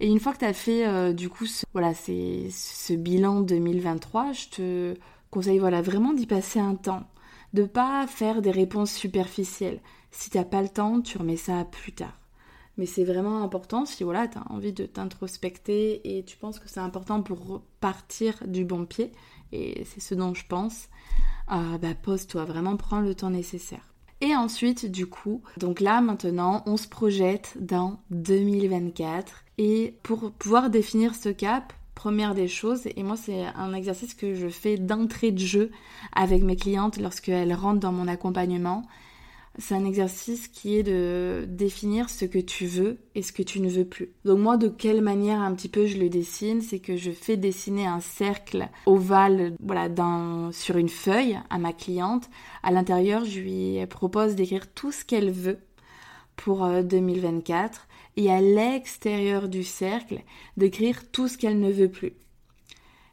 Et 0.00 0.06
une 0.08 0.18
fois 0.18 0.32
que 0.32 0.38
tu 0.38 0.44
as 0.46 0.54
fait 0.54 0.86
euh, 0.86 1.12
du 1.12 1.28
coup 1.28 1.44
ce, 1.44 1.66
voilà, 1.72 1.92
c'est 1.92 2.48
ce 2.50 2.94
bilan 2.94 3.42
2023, 3.42 4.32
je 4.32 4.48
te 4.48 4.94
conseille 5.30 5.58
voilà, 5.58 5.82
vraiment 5.82 6.14
d'y 6.14 6.26
passer 6.26 6.58
un 6.58 6.74
temps, 6.74 7.06
de 7.52 7.64
pas 7.64 8.06
faire 8.06 8.40
des 8.40 8.50
réponses 8.50 8.92
superficielles. 8.92 9.80
Si 10.10 10.30
t'as 10.30 10.44
pas 10.44 10.62
le 10.62 10.68
temps, 10.68 11.00
tu 11.00 11.18
remets 11.18 11.36
ça 11.36 11.64
plus 11.64 11.92
tard. 11.92 12.18
Mais 12.76 12.86
c'est 12.86 13.04
vraiment 13.04 13.42
important 13.42 13.84
si 13.84 14.04
voilà, 14.04 14.28
tu 14.28 14.38
as 14.38 14.50
envie 14.50 14.72
de 14.72 14.86
t'introspecter 14.86 16.16
et 16.16 16.24
tu 16.24 16.36
penses 16.36 16.58
que 16.58 16.68
c'est 16.68 16.80
important 16.80 17.22
pour 17.22 17.62
partir 17.80 18.34
du 18.46 18.64
bon 18.64 18.86
pied, 18.86 19.12
et 19.52 19.84
c'est 19.84 20.00
ce 20.00 20.14
dont 20.14 20.34
je 20.34 20.46
pense, 20.46 20.88
euh, 21.52 21.78
bah 21.78 21.94
pose-toi, 22.00 22.44
vraiment 22.44 22.76
prends 22.76 23.00
le 23.00 23.14
temps 23.14 23.30
nécessaire. 23.30 23.92
Et 24.22 24.36
ensuite, 24.36 24.90
du 24.90 25.06
coup, 25.06 25.42
donc 25.56 25.80
là 25.80 26.00
maintenant, 26.00 26.62
on 26.66 26.76
se 26.76 26.88
projette 26.88 27.56
dans 27.58 28.00
2024. 28.10 29.44
Et 29.58 29.96
pour 30.02 30.32
pouvoir 30.32 30.70
définir 30.70 31.14
ce 31.14 31.30
cap, 31.30 31.72
première 31.94 32.34
des 32.34 32.48
choses, 32.48 32.86
et 32.86 33.02
moi 33.02 33.16
c'est 33.16 33.44
un 33.44 33.74
exercice 33.74 34.14
que 34.14 34.34
je 34.34 34.48
fais 34.48 34.76
d'entrée 34.76 35.32
de 35.32 35.38
jeu 35.38 35.70
avec 36.14 36.42
mes 36.42 36.56
clientes 36.56 36.98
lorsqu'elles 36.98 37.52
rentrent 37.52 37.80
dans 37.80 37.92
mon 37.92 38.08
accompagnement, 38.08 38.86
c'est 39.60 39.74
un 39.74 39.84
exercice 39.84 40.48
qui 40.48 40.76
est 40.76 40.82
de 40.82 41.44
définir 41.48 42.10
ce 42.10 42.24
que 42.24 42.38
tu 42.38 42.66
veux 42.66 42.98
et 43.14 43.22
ce 43.22 43.32
que 43.32 43.42
tu 43.42 43.60
ne 43.60 43.68
veux 43.68 43.84
plus. 43.84 44.12
Donc 44.24 44.38
moi, 44.38 44.56
de 44.56 44.68
quelle 44.68 45.02
manière 45.02 45.40
un 45.40 45.54
petit 45.54 45.68
peu 45.68 45.86
je 45.86 45.98
le 45.98 46.08
dessine, 46.08 46.60
c'est 46.62 46.78
que 46.78 46.96
je 46.96 47.10
fais 47.10 47.36
dessiner 47.36 47.86
un 47.86 48.00
cercle 48.00 48.68
ovale, 48.86 49.54
voilà, 49.60 49.88
sur 50.52 50.76
une 50.76 50.88
feuille 50.88 51.38
à 51.50 51.58
ma 51.58 51.72
cliente. 51.72 52.30
À 52.62 52.70
l'intérieur, 52.70 53.24
je 53.24 53.40
lui 53.40 53.86
propose 53.86 54.34
d'écrire 54.34 54.72
tout 54.72 54.92
ce 54.92 55.04
qu'elle 55.04 55.30
veut 55.30 55.58
pour 56.36 56.66
2024 56.66 57.80
euh, 58.16 58.22
et 58.22 58.30
à 58.30 58.40
l'extérieur 58.40 59.48
du 59.48 59.62
cercle, 59.62 60.22
d'écrire 60.56 61.10
tout 61.10 61.28
ce 61.28 61.38
qu'elle 61.38 61.60
ne 61.60 61.70
veut 61.70 61.90
plus. 61.90 62.14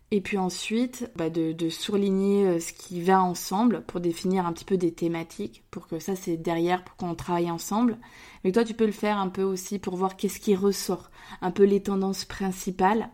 Et 0.09 0.21
puis 0.21 0.37
ensuite, 0.37 1.11
bah 1.17 1.29
de, 1.29 1.51
de, 1.51 1.67
surligner 1.67 2.47
euh, 2.47 2.59
ce 2.61 2.71
qui 2.71 3.01
va 3.01 3.21
ensemble 3.21 3.83
pour 3.83 3.99
définir 3.99 4.45
un 4.45 4.53
petit 4.53 4.63
peu 4.63 4.77
des 4.77 4.93
thématiques, 4.93 5.63
pour 5.69 5.87
que 5.87 5.99
ça 5.99 6.15
c'est 6.15 6.37
derrière, 6.37 6.85
pour 6.85 6.95
qu'on 6.95 7.13
travaille 7.13 7.51
ensemble. 7.51 7.97
Mais 8.43 8.53
toi 8.53 8.63
tu 8.63 8.73
peux 8.73 8.85
le 8.85 8.93
faire 8.93 9.17
un 9.17 9.27
peu 9.27 9.43
aussi 9.43 9.79
pour 9.79 9.97
voir 9.97 10.15
qu'est-ce 10.15 10.39
qui 10.39 10.55
ressort, 10.55 11.11
un 11.41 11.51
peu 11.51 11.63
les 11.63 11.83
tendances 11.83 12.23
principales, 12.23 13.09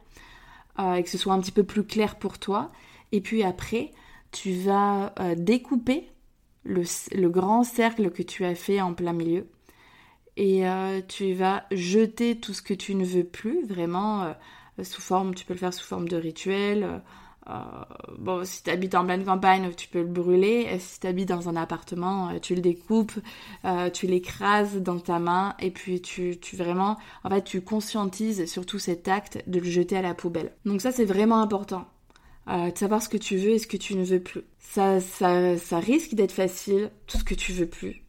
euh, 0.80 0.96
et 0.96 1.04
que 1.04 1.10
ce 1.10 1.18
soit 1.18 1.34
un 1.34 1.40
petit 1.42 1.52
peu 1.52 1.64
plus 1.64 1.84
clair 1.84 2.20
pour 2.20 2.38
toi. 2.38 2.72
Et 3.12 3.22
puis 3.22 3.44
après, 3.44 3.92
tu 4.32 4.54
vas 4.54 5.14
euh, 5.20 5.34
découper 5.36 6.12
le, 6.64 6.84
grand 7.30 7.64
cercle 7.64 8.12
que 8.12 8.22
tu 8.22 8.46
as 8.46 8.56
fait 8.56 8.82
en 8.82 8.94
plein 8.94 9.14
milieu. 9.14 9.48
Et 10.36 10.64
tu 11.08 11.34
vas 11.34 11.66
jeter 11.70 12.40
tout 12.40 12.54
ce 12.54 12.64
que 12.64 12.74
tu 12.74 12.96
ne 12.96 13.06
veux 13.06 13.24
plus, 13.24 13.68
vraiment 13.68 14.34
sous 14.82 15.02
forme, 15.02 15.36
tu 15.36 15.46
peux 15.46 15.54
le 15.54 15.60
faire 15.60 15.74
sous 15.74 15.86
forme 15.86 16.08
de 16.08 16.18
rituel. 16.18 17.02
Euh, 17.50 17.54
bon, 18.18 18.46
si 18.46 18.64
tu 18.64 18.70
habites 18.70 18.96
en 18.96 19.06
pleine 19.06 19.26
campagne, 19.26 19.70
tu 19.76 19.88
peux 19.88 20.02
le 20.02 20.08
brûler. 20.08 20.78
Si 20.80 21.00
tu 21.00 21.08
habites 21.08 21.30
dans 21.30 21.50
un 21.50 21.56
appartement, 21.56 22.30
euh, 22.30 22.40
tu 22.40 22.56
le 22.56 22.62
découpes, 22.62 23.20
euh, 23.66 23.90
tu 23.90 24.08
l'écrases 24.08 24.78
dans 24.78 25.00
ta 25.00 25.20
main 25.20 25.56
et 25.60 25.72
puis 25.72 26.02
tu, 26.02 26.38
tu 26.40 26.56
vraiment, 26.56 26.98
en 27.24 27.30
fait, 27.30 27.44
tu 27.44 27.62
conscientises 27.62 28.46
surtout 28.46 28.80
cet 28.80 29.08
acte 29.08 29.44
de 29.48 29.60
le 29.60 29.70
jeter 29.70 29.98
à 29.98 30.02
la 30.02 30.14
poubelle. 30.14 30.54
Donc 30.66 30.82
ça, 30.82 30.92
c'est 30.92 31.06
vraiment 31.06 31.42
important. 31.42 31.86
de 32.48 32.78
savoir 32.78 33.02
ce 33.02 33.10
que 33.10 33.18
tu 33.18 33.38
veux 33.38 33.52
et 33.52 33.60
ce 33.60 33.68
que 33.68 33.78
tu 33.78 33.96
ne 33.96 34.04
veux 34.04 34.22
plus. 34.22 34.44
Ça, 34.60 35.00
ça, 35.00 35.58
ça 35.58 35.80
risque 35.80 36.14
d'être 36.14 36.32
facile, 36.32 36.92
tout 37.08 37.18
ce 37.18 37.24
que 37.24 37.36
tu 37.36 37.52
veux 37.52 37.68
plus. 37.68 38.04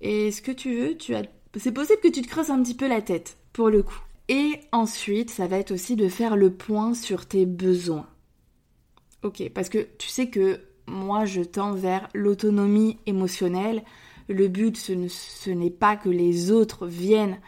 Et 0.00 0.32
ce 0.32 0.42
que 0.42 0.52
tu 0.52 0.74
veux, 0.76 0.96
tu 0.96 1.14
as... 1.14 1.22
c'est 1.56 1.72
possible 1.72 2.00
que 2.00 2.08
tu 2.08 2.22
te 2.22 2.28
creuses 2.28 2.50
un 2.50 2.62
petit 2.62 2.74
peu 2.74 2.88
la 2.88 3.02
tête, 3.02 3.36
pour 3.52 3.70
le 3.70 3.82
coup. 3.82 4.00
Et 4.34 4.60
ensuite, 4.72 5.28
ça 5.28 5.46
va 5.46 5.58
être 5.58 5.72
aussi 5.72 5.94
de 5.94 6.08
faire 6.08 6.36
le 6.36 6.50
point 6.50 6.94
sur 6.94 7.26
tes 7.26 7.44
besoins. 7.44 8.06
Ok, 9.22 9.46
parce 9.54 9.68
que 9.68 9.86
tu 9.98 10.08
sais 10.08 10.30
que 10.30 10.58
moi, 10.86 11.26
je 11.26 11.42
tends 11.42 11.74
vers 11.74 12.08
l'autonomie 12.14 12.96
émotionnelle. 13.04 13.82
Le 14.30 14.48
but, 14.48 14.78
ce 14.78 15.50
n'est 15.50 15.68
pas 15.68 15.96
que 15.96 16.08
les 16.08 16.50
autres 16.50 16.86
viennent 16.86 17.40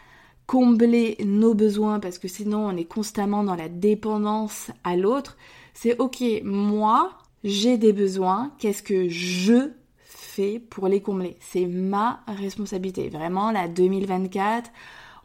combler 0.45 1.17
nos 1.25 1.55
besoins, 1.55 1.99
parce 1.99 2.19
que 2.19 2.27
sinon, 2.27 2.67
on 2.67 2.77
est 2.77 2.85
constamment 2.85 3.43
dans 3.43 3.55
la 3.55 3.67
dépendance 3.67 4.69
à 4.83 4.95
l'autre. 4.95 5.37
C'est 5.73 5.97
ok, 5.97 6.23
moi, 6.43 7.17
j'ai 7.43 7.79
des 7.79 7.93
besoins, 7.93 8.51
qu'est-ce 8.59 8.83
que 8.83 9.09
je 9.09 9.71
fais 10.03 10.59
pour 10.59 10.87
les 10.87 11.01
combler? 11.01 11.35
C'est 11.39 11.65
ma 11.65 12.21
responsabilité. 12.27 13.09
Vraiment, 13.09 13.49
la 13.49 13.67
2024 13.67 14.69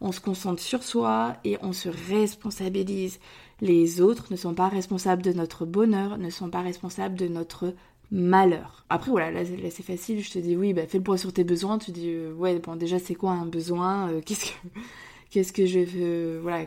on 0.00 0.12
se 0.12 0.20
concentre 0.20 0.62
sur 0.62 0.82
soi 0.82 1.36
et 1.44 1.58
on 1.62 1.72
se 1.72 1.88
responsabilise. 2.08 3.20
Les 3.60 4.00
autres 4.00 4.26
ne 4.30 4.36
sont 4.36 4.54
pas 4.54 4.68
responsables 4.68 5.22
de 5.22 5.32
notre 5.32 5.66
bonheur, 5.66 6.18
ne 6.18 6.30
sont 6.30 6.50
pas 6.50 6.62
responsables 6.62 7.16
de 7.16 7.28
notre 7.28 7.74
malheur. 8.10 8.84
Après 8.88 9.10
voilà, 9.10 9.30
là, 9.30 9.44
c'est 9.44 9.82
facile, 9.82 10.22
je 10.22 10.30
te 10.30 10.38
dis 10.38 10.56
oui, 10.56 10.72
bah, 10.72 10.86
fais 10.86 10.98
le 10.98 11.04
point 11.04 11.16
sur 11.16 11.32
tes 11.32 11.44
besoins, 11.44 11.78
tu 11.78 11.92
dis 11.92 12.08
euh, 12.08 12.32
ouais 12.34 12.58
bon 12.58 12.76
déjà 12.76 12.98
c'est 12.98 13.14
quoi 13.14 13.32
un 13.32 13.46
besoin, 13.46 14.10
euh, 14.10 14.20
qu'est-ce 15.30 15.52
que 15.52 15.66
je 15.66 15.78
veux, 15.78 16.38
voilà, 16.40 16.66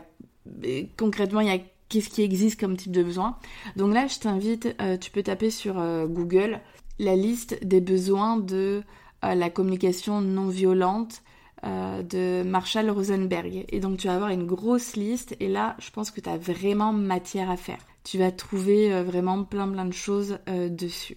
concrètement 0.96 1.40
il 1.40 1.48
y 1.48 1.50
a 1.50 1.58
qu'est-ce 1.88 2.08
qui 2.08 2.22
existe 2.22 2.58
comme 2.58 2.76
type 2.76 2.92
de 2.92 3.02
besoin? 3.02 3.36
Donc 3.76 3.92
là 3.92 4.06
je 4.06 4.18
t'invite, 4.18 4.74
euh, 4.80 4.96
tu 4.96 5.10
peux 5.10 5.22
taper 5.22 5.50
sur 5.50 5.74
Google 6.06 6.60
la 6.98 7.16
liste 7.16 7.62
des 7.62 7.80
besoins 7.80 8.38
de 8.38 8.82
la 9.22 9.50
communication 9.50 10.20
non 10.20 10.48
violente 10.48 11.22
euh, 11.64 12.02
de 12.02 12.42
Marshall 12.42 12.90
Rosenberg. 12.90 13.64
Et 13.68 13.80
donc 13.80 13.98
tu 13.98 14.06
vas 14.06 14.14
avoir 14.14 14.30
une 14.30 14.46
grosse 14.46 14.96
liste 14.96 15.36
et 15.40 15.48
là 15.48 15.76
je 15.78 15.90
pense 15.90 16.10
que 16.10 16.20
tu 16.20 16.28
as 16.28 16.36
vraiment 16.36 16.92
matière 16.92 17.50
à 17.50 17.56
faire. 17.56 17.78
Tu 18.02 18.18
vas 18.18 18.32
trouver 18.32 18.92
euh, 18.92 19.02
vraiment 19.02 19.44
plein 19.44 19.68
plein 19.68 19.84
de 19.84 19.92
choses 19.92 20.38
euh, 20.48 20.68
dessus. 20.68 21.16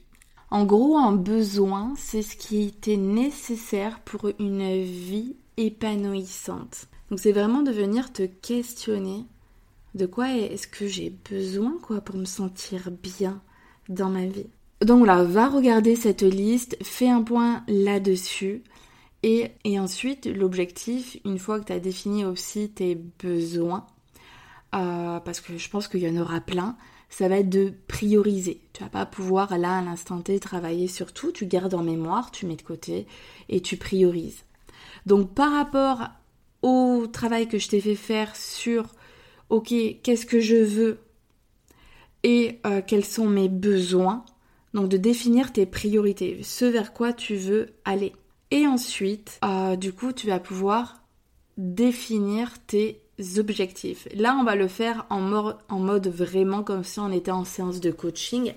En 0.49 0.63
gros, 0.63 0.97
un 0.97 1.11
besoin, 1.11 1.93
c'est 1.97 2.21
ce 2.21 2.37
qui 2.37 2.63
était 2.63 2.95
nécessaire 2.95 3.99
pour 3.99 4.31
une 4.39 4.81
vie 4.83 5.35
épanouissante. 5.57 6.87
Donc 7.09 7.19
c'est 7.19 7.33
vraiment 7.33 7.61
de 7.61 7.71
venir 7.71 8.13
te 8.13 8.23
questionner 8.23 9.25
de 9.95 10.05
quoi 10.05 10.29
est-ce 10.29 10.67
que 10.67 10.87
j'ai 10.87 11.13
besoin 11.29 11.77
quoi 11.81 11.99
pour 12.01 12.15
me 12.15 12.25
sentir 12.25 12.89
bien 12.91 13.41
dans 13.89 14.09
ma 14.09 14.25
vie. 14.25 14.47
Donc 14.81 15.07
là, 15.07 15.23
va 15.23 15.47
regarder 15.49 15.95
cette 15.95 16.21
liste, 16.21 16.77
fais 16.83 17.09
un 17.09 17.23
point 17.23 17.63
là-dessus. 17.67 18.63
Et, 19.23 19.51
ensuite, 19.79 20.27
l'objectif, 20.27 21.17
une 21.25 21.39
fois 21.39 21.59
que 21.59 21.65
tu 21.65 21.73
as 21.73 21.79
défini 21.79 22.23
aussi 22.23 22.69
tes 22.69 22.95
besoins, 22.95 23.87
euh, 24.75 25.19
parce 25.19 25.41
que 25.41 25.57
je 25.57 25.69
pense 25.69 25.87
qu'il 25.87 26.01
y 26.01 26.09
en 26.09 26.21
aura 26.21 26.39
plein, 26.39 26.77
ça 27.09 27.27
va 27.27 27.37
être 27.37 27.49
de 27.49 27.73
prioriser. 27.87 28.61
Tu 28.73 28.83
vas 28.83 28.89
pas 28.89 29.05
pouvoir 29.05 29.57
là 29.57 29.79
à 29.79 29.81
l'instant 29.81 30.21
T 30.21 30.39
travailler 30.39 30.87
sur 30.87 31.13
tout, 31.13 31.31
tu 31.31 31.45
gardes 31.45 31.73
en 31.73 31.83
mémoire, 31.83 32.31
tu 32.31 32.45
mets 32.45 32.55
de 32.55 32.61
côté 32.61 33.07
et 33.49 33.61
tu 33.61 33.77
priorises. 33.77 34.43
Donc 35.05 35.33
par 35.33 35.51
rapport 35.51 36.09
au 36.61 37.07
travail 37.07 37.47
que 37.47 37.59
je 37.59 37.69
t'ai 37.69 37.81
fait 37.81 37.95
faire 37.95 38.35
sur 38.35 38.93
OK, 39.49 39.73
qu'est-ce 40.03 40.25
que 40.25 40.41
je 40.41 40.57
veux 40.57 40.99
et 42.23 42.59
euh, 42.65 42.81
quels 42.85 43.05
sont 43.05 43.27
mes 43.27 43.47
besoins, 43.47 44.25
donc 44.73 44.89
de 44.89 44.97
définir 44.97 45.53
tes 45.53 45.65
priorités, 45.65 46.39
ce 46.43 46.65
vers 46.65 46.91
quoi 46.91 47.13
tu 47.13 47.35
veux 47.35 47.73
aller. 47.85 48.13
Et 48.51 48.65
ensuite, 48.65 49.39
euh, 49.43 49.75
du 49.75 49.93
coup, 49.93 50.13
tu 50.13 50.27
vas 50.27 50.39
pouvoir 50.39 51.03
définir 51.57 52.53
tes 52.65 53.01
objectifs. 53.37 54.07
Là, 54.13 54.37
on 54.39 54.43
va 54.43 54.55
le 54.55 54.67
faire 54.67 55.05
en, 55.09 55.19
mode, 55.19 56.07
vraiment 56.07 56.63
comme 56.63 56.83
si 56.83 56.99
on 56.99 57.11
était 57.11 57.31
en 57.31 57.45
séance 57.45 57.79
de 57.81 57.91
coaching. 57.91 58.53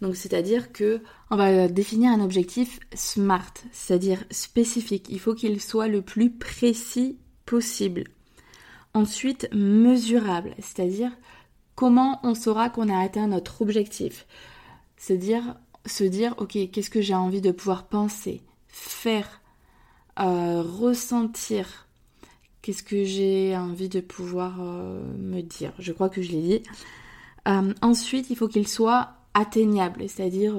Donc, 0.00 0.16
c'est-à-dire 0.16 0.72
que 0.72 1.02
on 1.30 1.36
va 1.36 1.68
définir 1.68 2.10
un 2.10 2.24
objectif 2.24 2.80
SMART, 2.94 3.52
c'est-à-dire 3.72 4.24
spécifique. 4.30 5.06
Il 5.10 5.20
faut 5.20 5.34
qu'il 5.34 5.60
soit 5.60 5.88
le 5.88 6.02
plus 6.02 6.30
précis 6.30 7.18
possible. 7.44 8.04
Ensuite, 8.94 9.48
mesurable, 9.52 10.54
c'est-à-dire 10.58 11.12
comment 11.76 12.18
on 12.24 12.34
saura 12.34 12.70
qu'on 12.70 12.88
a 12.88 12.98
atteint 12.98 13.28
notre 13.28 13.62
objectif. 13.62 14.26
C'est-à-dire 14.96 15.56
se 15.86 16.04
dire, 16.04 16.34
ok, 16.38 16.58
qu'est-ce 16.72 16.90
que 16.90 17.00
j'ai 17.00 17.14
envie 17.14 17.40
de 17.40 17.52
pouvoir 17.52 17.86
penser, 17.86 18.42
faire, 18.72 19.40
euh, 20.18 20.62
ressentir. 20.62 21.86
Qu'est-ce 22.62 22.82
que 22.82 23.04
j'ai 23.04 23.56
envie 23.56 23.88
de 23.88 24.00
pouvoir 24.00 24.56
euh, 24.60 25.02
me 25.18 25.40
dire 25.40 25.72
Je 25.78 25.92
crois 25.92 26.08
que 26.08 26.20
je 26.22 26.32
l'ai 26.32 26.42
dit. 26.42 26.62
Euh, 27.48 27.72
ensuite, 27.80 28.28
il 28.30 28.36
faut 28.36 28.48
qu'il 28.48 28.68
soit 28.68 29.10
atteignable, 29.32 30.08
c'est-à-dire, 30.08 30.54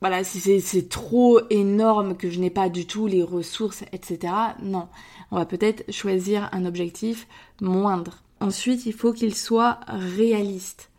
voilà, 0.00 0.24
si 0.24 0.60
c'est 0.60 0.88
trop 0.88 1.40
énorme 1.50 2.16
que 2.16 2.30
je 2.30 2.38
n'ai 2.38 2.50
pas 2.50 2.68
du 2.68 2.86
tout 2.86 3.06
les 3.06 3.22
ressources, 3.22 3.82
etc. 3.92 4.32
Non, 4.62 4.88
on 5.30 5.36
va 5.36 5.44
peut-être 5.44 5.90
choisir 5.92 6.48
un 6.52 6.64
objectif 6.64 7.26
moindre. 7.60 8.22
Ensuite, 8.40 8.86
il 8.86 8.92
faut 8.92 9.12
qu'il 9.12 9.34
soit 9.34 9.80
réaliste. 9.88 10.90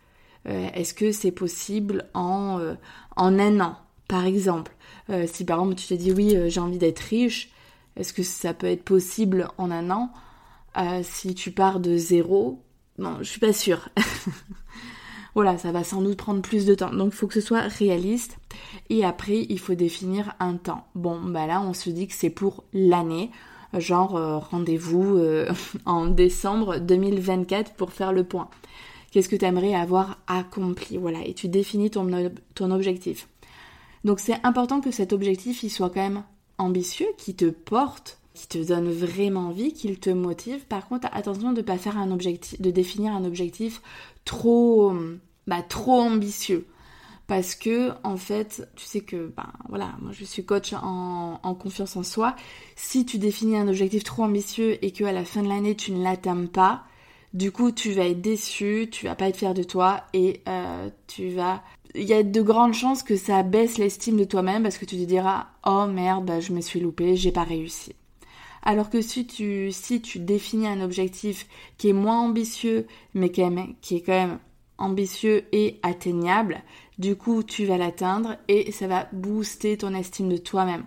Est-ce 0.44 0.94
que 0.94 1.12
c'est 1.12 1.32
possible 1.32 2.08
en, 2.14 2.76
en 3.16 3.38
un 3.38 3.60
an, 3.60 3.76
par 4.08 4.24
exemple 4.24 4.72
euh, 5.10 5.26
si 5.26 5.44
par 5.44 5.58
exemple 5.58 5.76
tu 5.76 5.86
te 5.86 5.94
dis 5.94 6.12
oui, 6.12 6.36
euh, 6.36 6.48
j'ai 6.48 6.60
envie 6.60 6.78
d'être 6.78 7.00
riche, 7.00 7.50
est-ce 7.96 8.12
que 8.12 8.22
ça 8.22 8.54
peut 8.54 8.66
être 8.66 8.84
possible 8.84 9.48
en 9.58 9.70
un 9.70 9.90
an? 9.90 10.10
Euh, 10.76 11.02
Si 11.02 11.34
tu 11.34 11.50
pars 11.50 11.80
de 11.80 11.96
zéro, 11.96 12.62
non, 12.98 13.18
je 13.20 13.24
suis 13.24 13.40
pas 13.40 13.52
sûre. 13.52 13.88
voilà, 15.34 15.56
ça 15.58 15.72
va 15.72 15.84
sans 15.84 16.02
doute 16.02 16.18
prendre 16.18 16.42
plus 16.42 16.66
de 16.66 16.74
temps. 16.74 16.92
Donc 16.92 17.12
il 17.12 17.16
faut 17.16 17.26
que 17.26 17.34
ce 17.34 17.40
soit 17.40 17.62
réaliste. 17.62 18.38
Et 18.90 19.04
après, 19.04 19.46
il 19.48 19.58
faut 19.58 19.74
définir 19.74 20.34
un 20.40 20.56
temps. 20.56 20.86
Bon, 20.94 21.20
bah 21.20 21.46
là, 21.46 21.60
on 21.60 21.72
se 21.72 21.90
dit 21.90 22.06
que 22.06 22.14
c'est 22.14 22.30
pour 22.30 22.64
l'année. 22.72 23.30
Genre 23.74 24.12
rendez-vous 24.50 25.20
en 25.84 26.06
décembre 26.06 26.78
2024 26.78 27.74
pour 27.74 27.92
faire 27.92 28.12
le 28.12 28.24
point. 28.24 28.48
Qu'est-ce 29.10 29.28
que 29.28 29.36
tu 29.36 29.44
aimerais 29.44 29.74
avoir 29.74 30.18
accompli? 30.26 30.96
Voilà, 30.98 31.24
et 31.24 31.34
tu 31.34 31.48
définis 31.48 31.90
ton 31.90 32.70
objectif. 32.70 33.28
Donc 34.04 34.20
c'est 34.20 34.38
important 34.44 34.80
que 34.80 34.90
cet 34.90 35.12
objectif 35.12 35.66
soit 35.68 35.90
quand 35.90 36.02
même 36.02 36.22
ambitieux, 36.58 37.08
qui 37.16 37.34
te 37.34 37.46
porte, 37.46 38.18
qui 38.34 38.46
te 38.46 38.58
donne 38.58 38.90
vraiment 38.90 39.48
envie, 39.48 39.72
qu'il 39.72 39.98
te 39.98 40.10
motive. 40.10 40.64
Par 40.66 40.88
contre, 40.88 41.08
attention 41.12 41.52
de 41.52 41.62
pas 41.62 41.78
faire 41.78 41.98
un 41.98 42.10
objectif, 42.10 42.60
de 42.60 42.70
définir 42.70 43.12
un 43.12 43.24
objectif 43.24 43.82
trop, 44.24 44.92
bah, 45.46 45.62
trop 45.62 46.00
ambitieux. 46.00 46.66
Parce 47.26 47.54
que, 47.54 47.90
en 48.04 48.16
fait, 48.16 48.66
tu 48.74 48.86
sais 48.86 49.00
que, 49.00 49.30
ben 49.36 49.52
voilà, 49.68 49.94
moi 50.00 50.12
je 50.12 50.24
suis 50.24 50.46
coach 50.46 50.72
en, 50.72 51.38
confiance 51.60 51.94
en 51.96 52.02
soi. 52.02 52.34
Si 52.74 53.04
tu 53.04 53.18
définis 53.18 53.58
un 53.58 53.68
objectif 53.68 54.02
trop 54.02 54.22
ambitieux 54.22 54.82
et 54.82 54.92
que 54.92 55.04
à 55.04 55.12
la 55.12 55.26
fin 55.26 55.42
de 55.42 55.48
l'année 55.48 55.74
tu 55.74 55.92
ne 55.92 56.02
l'atteins 56.02 56.46
pas, 56.46 56.84
du 57.34 57.52
coup, 57.52 57.70
tu 57.70 57.92
vas 57.92 58.06
être 58.06 58.22
déçu, 58.22 58.88
tu 58.90 59.04
vas 59.04 59.14
pas 59.14 59.28
être 59.28 59.36
fier 59.36 59.52
de 59.52 59.62
toi 59.62 60.04
et 60.14 60.40
euh, 60.48 60.88
tu 61.06 61.28
vas. 61.28 61.62
Il 61.94 62.04
y 62.04 62.12
a 62.12 62.22
de 62.22 62.42
grandes 62.42 62.74
chances 62.74 63.02
que 63.02 63.16
ça 63.16 63.42
baisse 63.42 63.78
l'estime 63.78 64.18
de 64.18 64.24
toi-même 64.24 64.62
parce 64.62 64.78
que 64.78 64.84
tu 64.84 64.96
te 64.96 65.04
diras 65.04 65.46
Oh 65.66 65.86
merde, 65.86 66.26
bah, 66.26 66.40
je 66.40 66.52
me 66.52 66.60
suis 66.60 66.80
loupé, 66.80 67.16
j'ai 67.16 67.32
pas 67.32 67.44
réussi. 67.44 67.94
Alors 68.62 68.90
que 68.90 69.00
si 69.00 69.26
tu, 69.26 69.70
si 69.72 70.00
tu 70.00 70.18
définis 70.18 70.66
un 70.66 70.82
objectif 70.82 71.46
qui 71.78 71.88
est 71.88 71.94
moins 71.94 72.20
ambitieux, 72.20 72.86
mais 73.14 73.30
qui 73.30 73.40
est, 73.40 74.00
quand 74.00 74.12
même 74.12 74.38
ambitieux 74.76 75.44
et 75.52 75.78
atteignable, 75.82 76.62
du 76.98 77.16
coup 77.16 77.42
tu 77.42 77.64
vas 77.64 77.78
l'atteindre 77.78 78.36
et 78.48 78.70
ça 78.72 78.86
va 78.86 79.08
booster 79.12 79.76
ton 79.76 79.94
estime 79.94 80.28
de 80.28 80.36
toi-même. 80.36 80.84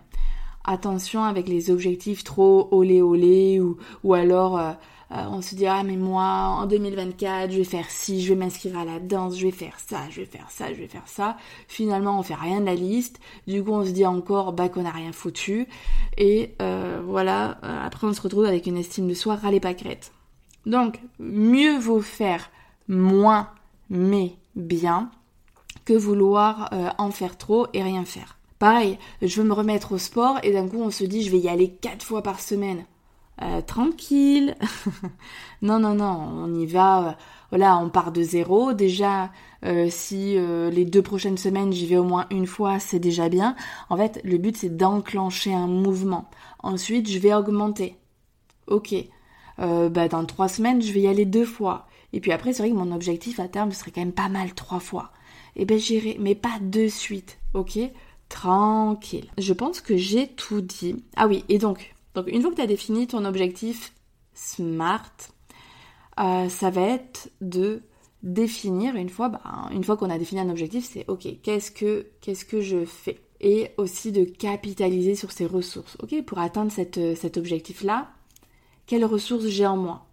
Attention 0.64 1.24
avec 1.24 1.48
les 1.48 1.72
objectifs 1.72 2.24
trop 2.24 2.68
olé 2.72 3.02
olé 3.02 3.60
ou, 3.60 3.78
ou 4.04 4.14
alors 4.14 4.60
euh, 4.60 4.74
euh, 5.14 5.26
on 5.30 5.42
se 5.42 5.56
dit 5.56 5.68
ah 5.68 5.84
mais 5.84 5.98
moi 5.98 6.24
en 6.24 6.66
2024 6.66 7.52
je 7.52 7.58
vais 7.58 7.64
faire 7.66 7.90
ci, 7.90 8.22
je 8.22 8.34
vais 8.34 8.40
m'inscrire 8.40 8.78
à 8.78 8.86
la 8.86 9.00
danse, 9.00 9.38
je 9.38 9.46
vais 9.46 9.52
faire 9.52 9.78
ça, 9.78 9.98
je 10.10 10.22
vais 10.22 10.26
faire 10.26 10.50
ça, 10.50 10.70
je 10.70 10.76
vais 10.76 10.88
faire 10.88 11.08
ça. 11.08 11.38
Finalement 11.68 12.18
on 12.18 12.24
fait 12.24 12.36
rien 12.36 12.62
de 12.62 12.66
la 12.66 12.76
liste. 12.76 13.20
Du 13.46 13.64
coup 13.64 13.74
on 13.74 13.84
se 13.84 13.92
dit 13.92 14.06
encore 14.06 14.54
bah 14.54 14.70
qu'on 14.70 14.86
a 14.86 14.92
rien 14.92 15.12
foutu. 15.12 15.68
Et 16.18 16.56
euh, 16.62 17.02
voilà, 17.06 17.58
euh, 17.64 17.86
après 17.86 18.08
on 18.08 18.14
se 18.14 18.22
retrouve 18.22 18.46
avec 18.46 18.68
une 18.68 18.78
estime 18.78 19.08
de 19.08 19.14
soi 19.14 19.36
râlée 19.36 19.60
pâquerette. 19.60 20.14
Donc 20.66 21.00
mieux 21.20 21.78
vaut 21.78 22.02
faire 22.02 22.50
moins 22.88 23.50
mais 23.90 24.36
bien 24.56 25.12
que 25.84 25.94
vouloir 25.94 26.70
en 26.98 27.12
faire 27.12 27.38
trop 27.38 27.68
et 27.74 27.82
rien 27.82 28.06
faire. 28.06 28.38
Pareil, 28.60 29.00
je 29.22 29.42
veux 29.42 29.48
me 29.48 29.54
remettre 29.54 29.92
au 29.94 29.98
sport 29.98 30.38
et 30.44 30.52
d'un 30.52 30.68
coup 30.68 30.80
on 30.80 30.92
se 30.92 31.04
dit 31.04 31.24
je 31.24 31.32
vais 31.32 31.40
y 31.40 31.50
aller 31.50 31.72
quatre 31.72 32.06
fois 32.06 32.22
par 32.22 32.40
semaine. 32.40 32.86
Euh, 33.42 33.62
tranquille. 33.62 34.56
non, 35.62 35.80
non, 35.80 35.96
non, 35.96 36.30
on 36.34 36.54
y 36.54 36.66
va. 36.66 37.08
Euh, 37.08 37.12
voilà, 37.50 37.78
on 37.78 37.90
part 37.90 38.12
de 38.12 38.22
zéro. 38.22 38.74
Déjà, 38.74 39.32
euh, 39.66 39.88
si 39.90 40.38
les 40.38 40.86
deux 40.86 41.02
prochaines 41.02 41.38
semaines 41.38 41.74
j'y 41.74 41.86
vais 41.86 41.98
au 41.98 42.04
moins 42.04 42.28
une 42.32 42.48
fois, 42.48 42.80
c'est 42.80 43.00
déjà 43.00 43.30
bien. 43.30 43.56
En 43.90 43.98
fait, 43.98 44.22
le 44.24 44.38
but 44.38 44.56
c'est 44.56 44.76
d'enclencher 44.76 45.54
un 45.54 45.68
mouvement. 45.68 46.30
Ensuite, 46.60 47.10
je 47.10 47.20
vais 47.20 47.34
augmenter. 47.34 47.98
Ok. 48.68 48.96
bah, 49.58 50.08
dans 50.08 50.26
trois 50.26 50.48
semaines, 50.48 50.82
je 50.82 50.94
vais 50.94 51.02
y 51.02 51.08
aller 51.08 51.26
deux 51.26 51.46
fois. 51.46 51.88
Et 52.14 52.22
puis 52.22 52.32
après, 52.32 52.54
c'est 52.54 52.64
vrai 52.64 52.72
que 52.72 52.78
mon 52.78 52.94
objectif 52.94 53.40
à 53.40 53.48
terme 53.48 53.72
serait 53.72 53.92
quand 53.92 54.02
même 54.02 54.14
pas 54.14 54.30
mal 54.30 54.54
trois 54.54 54.80
fois. 54.80 55.12
Et 55.56 55.64
eh 55.64 55.66
ben 55.66 55.78
j'irai, 55.78 56.16
mais 56.20 56.36
pas 56.36 56.60
de 56.62 56.88
suite. 56.88 57.38
Ok 57.54 57.78
Tranquille. 58.30 59.30
Je 59.38 59.52
pense 59.52 59.82
que 59.82 59.98
j'ai 59.98 60.28
tout 60.28 60.62
dit. 60.62 61.04
Ah 61.18 61.28
oui, 61.28 61.44
et 61.50 61.58
donc, 61.58 61.94
donc 62.16 62.28
une 62.28 62.42
fois 62.42 62.52
que 62.52 62.56
tu 62.56 62.62
as 62.62 62.68
défini 62.68 63.08
ton 63.08 63.26
objectif 63.26 63.94
SMART, 64.34 65.12
euh, 66.20 66.50
ça 66.50 66.70
va 66.70 66.82
être 66.82 67.30
de 67.42 67.82
définir 68.24 68.96
une 68.96 69.10
fois, 69.10 69.30
bah, 69.30 69.42
une 69.72 69.84
fois 69.84 69.98
qu'on 69.98 70.10
a 70.10 70.18
défini 70.18 70.42
un 70.42 70.50
objectif, 70.50 70.88
c'est 70.92 71.06
ok, 71.08 71.28
qu'est-ce 71.42 71.72
que, 71.72 72.08
qu'est-ce 72.22 72.46
que 72.46 72.62
je 72.62 72.86
fais? 72.86 73.20
Et 73.40 73.72
aussi 73.78 74.12
de 74.12 74.24
capitaliser 74.24 75.16
sur 75.16 75.32
ces 75.32 75.48
ressources. 75.48 75.98
Ok, 76.04 76.22
pour 76.24 76.38
atteindre 76.38 76.72
cet 76.72 77.38
objectif-là, 77.38 78.12
quelles 78.86 79.06
ressources 79.06 79.48
j'ai 79.48 79.66
en 79.66 79.78
moi? 79.78 80.06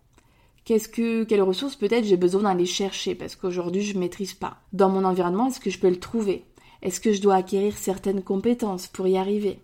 Qu'est-ce 0.65 0.89
que, 0.89 1.25
quelles 1.25 1.43
ressources 1.43 1.77
peut-être 1.77 2.05
j'ai 2.05 2.17
besoin 2.17 2.43
d'aller 2.43 2.67
chercher? 2.67 3.15
Parce 3.15 3.37
qu'aujourd'hui 3.37 3.83
je 3.83 3.95
ne 3.95 4.01
maîtrise 4.01 4.35
pas. 4.35 4.59
Dans 4.73 4.89
mon 4.89 5.05
environnement, 5.05 5.49
est-ce 5.49 5.61
que 5.61 5.71
je 5.71 5.79
peux 5.79 5.91
le 5.91 5.99
trouver? 5.99 6.45
Est-ce 6.81 7.01
que 7.01 7.13
je 7.13 7.21
dois 7.21 7.35
acquérir 7.37 7.77
certaines 7.77 8.23
compétences 8.23 8.87
pour 8.87 9.07
y 9.09 9.17
arriver? 9.17 9.61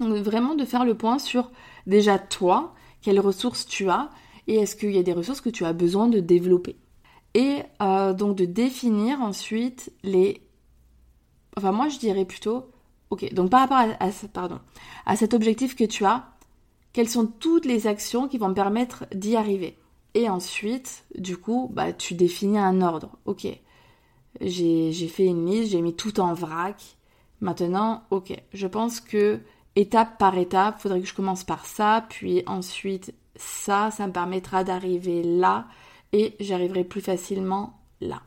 Donc 0.00 0.16
vraiment 0.16 0.54
de 0.54 0.64
faire 0.64 0.84
le 0.84 0.94
point 0.94 1.18
sur 1.18 1.50
déjà 1.86 2.18
toi, 2.18 2.74
quelles 3.00 3.20
ressources 3.20 3.66
tu 3.66 3.88
as 3.88 4.10
et 4.46 4.56
est-ce 4.56 4.76
qu'il 4.76 4.92
y 4.92 4.98
a 4.98 5.02
des 5.02 5.12
ressources 5.12 5.40
que 5.40 5.50
tu 5.50 5.64
as 5.64 5.72
besoin 5.72 6.08
de 6.08 6.20
développer. 6.20 6.76
Et 7.34 7.62
euh, 7.82 8.12
donc 8.12 8.36
de 8.36 8.44
définir 8.44 9.20
ensuite 9.20 9.92
les... 10.02 10.42
Enfin 11.56 11.72
moi 11.72 11.88
je 11.88 11.98
dirais 11.98 12.24
plutôt, 12.24 12.70
ok, 13.10 13.32
donc 13.34 13.50
par 13.50 13.60
rapport 13.60 13.78
à, 13.78 14.10
pardon, 14.32 14.60
à 15.04 15.16
cet 15.16 15.34
objectif 15.34 15.74
que 15.74 15.84
tu 15.84 16.04
as, 16.04 16.30
quelles 16.92 17.08
sont 17.08 17.26
toutes 17.26 17.66
les 17.66 17.86
actions 17.86 18.28
qui 18.28 18.38
vont 18.38 18.54
permettre 18.54 19.04
d'y 19.14 19.36
arriver. 19.36 19.76
Et 20.14 20.30
ensuite, 20.30 21.04
du 21.18 21.36
coup, 21.36 21.70
bah, 21.74 21.92
tu 21.92 22.14
définis 22.14 22.58
un 22.58 22.80
ordre. 22.80 23.18
Ok, 23.26 23.46
j'ai 24.40 25.08
fait 25.08 25.26
une 25.26 25.44
liste, 25.44 25.72
j'ai 25.72 25.82
mis 25.82 25.94
tout 25.94 26.20
en 26.20 26.32
vrac. 26.32 26.96
Maintenant, 27.42 28.04
ok, 28.10 28.32
je 28.54 28.66
pense 28.66 29.00
que 29.00 29.40
étape 29.76 30.18
par 30.18 30.36
étape, 30.36 30.80
faudrait 30.80 31.00
que 31.00 31.06
je 31.06 31.14
commence 31.14 31.44
par 31.44 31.66
ça, 31.66 32.04
puis 32.08 32.42
ensuite 32.46 33.14
ça, 33.36 33.90
ça 33.90 34.06
me 34.06 34.12
permettra 34.12 34.64
d'arriver 34.64 35.22
là 35.22 35.66
et 36.12 36.34
j'arriverai 36.40 36.84
plus 36.84 37.00
facilement 37.00 37.78
là. 38.00 38.22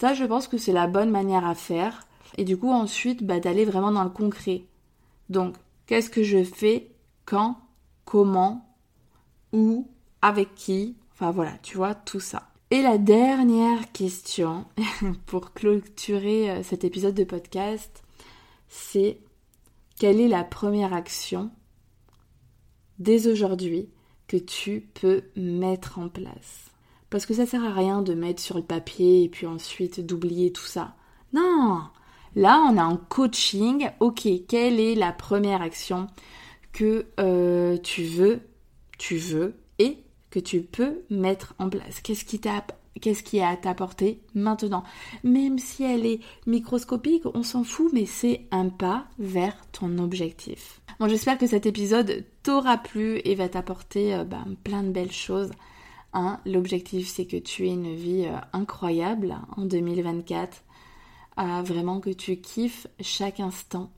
Ça, 0.00 0.14
je 0.14 0.24
pense 0.24 0.48
que 0.48 0.58
c'est 0.58 0.72
la 0.72 0.86
bonne 0.86 1.10
manière 1.10 1.46
à 1.46 1.54
faire. 1.54 2.06
Et 2.36 2.44
du 2.44 2.56
coup, 2.56 2.70
ensuite, 2.70 3.24
bah, 3.24 3.40
d'aller 3.40 3.64
vraiment 3.64 3.90
dans 3.90 4.04
le 4.04 4.10
concret. 4.10 4.64
Donc, 5.28 5.56
qu'est-ce 5.86 6.10
que 6.10 6.22
je 6.22 6.44
fais, 6.44 6.90
quand, 7.24 7.58
comment, 8.04 8.64
où, 9.52 9.88
avec 10.22 10.54
qui, 10.54 10.96
enfin 11.12 11.30
voilà, 11.30 11.52
tu 11.62 11.76
vois, 11.76 11.94
tout 11.94 12.20
ça. 12.20 12.48
Et 12.70 12.82
la 12.82 12.98
dernière 12.98 13.90
question 13.92 14.66
pour 15.26 15.52
clôturer 15.52 16.50
euh, 16.50 16.62
cet 16.62 16.84
épisode 16.84 17.14
de 17.14 17.24
podcast, 17.24 18.04
c'est 18.68 19.18
quelle 19.98 20.20
est 20.20 20.28
la 20.28 20.44
première 20.44 20.92
action 20.92 21.50
dès 22.98 23.26
aujourd'hui 23.26 23.90
que 24.26 24.36
tu 24.36 24.88
peux 24.94 25.24
mettre 25.36 25.98
en 25.98 26.08
place? 26.08 26.70
Parce 27.10 27.26
que 27.26 27.34
ça 27.34 27.46
sert 27.46 27.64
à 27.64 27.72
rien 27.72 28.02
de 28.02 28.14
mettre 28.14 28.42
sur 28.42 28.56
le 28.56 28.62
papier 28.62 29.24
et 29.24 29.28
puis 29.28 29.46
ensuite 29.46 30.04
d'oublier 30.04 30.52
tout 30.52 30.66
ça. 30.66 30.94
Non 31.32 31.82
Là, 32.36 32.60
on 32.70 32.76
a 32.76 32.82
un 32.82 32.96
coaching. 32.96 33.90
Ok, 34.00 34.28
quelle 34.46 34.78
est 34.78 34.94
la 34.94 35.12
première 35.12 35.62
action 35.62 36.06
que 36.72 37.06
euh, 37.18 37.78
tu 37.78 38.04
veux, 38.04 38.40
tu 38.98 39.16
veux 39.16 39.56
et 39.78 40.04
que 40.30 40.38
tu 40.38 40.60
peux 40.60 41.02
mettre 41.10 41.54
en 41.58 41.68
place? 41.70 42.00
Qu'est-ce 42.00 42.24
qui 42.24 42.38
t'a 42.38 42.64
qu'est-ce 43.00 43.22
qui 43.22 43.38
est 43.38 43.44
à 43.44 43.56
t'apporter 43.56 44.20
maintenant. 44.34 44.84
Même 45.24 45.58
si 45.58 45.84
elle 45.84 46.06
est 46.06 46.20
microscopique, 46.46 47.24
on 47.34 47.42
s'en 47.42 47.64
fout, 47.64 47.90
mais 47.92 48.06
c'est 48.06 48.46
un 48.50 48.68
pas 48.68 49.06
vers 49.18 49.56
ton 49.72 49.98
objectif. 49.98 50.80
Bon, 51.00 51.08
j'espère 51.08 51.38
que 51.38 51.46
cet 51.46 51.66
épisode 51.66 52.24
t'aura 52.42 52.78
plu 52.78 53.20
et 53.24 53.34
va 53.34 53.48
t'apporter 53.48 54.14
euh, 54.14 54.24
bah, 54.24 54.44
plein 54.64 54.82
de 54.82 54.90
belles 54.90 55.12
choses. 55.12 55.50
Hein. 56.12 56.40
L'objectif, 56.44 57.08
c'est 57.08 57.26
que 57.26 57.36
tu 57.36 57.68
aies 57.68 57.72
une 57.72 57.94
vie 57.94 58.26
euh, 58.26 58.36
incroyable 58.52 59.36
en 59.56 59.64
2024. 59.64 60.64
vraiment 61.64 62.00
que 62.00 62.10
tu 62.10 62.36
kiffes 62.36 62.88
chaque 63.00 63.40
instant. 63.40 63.90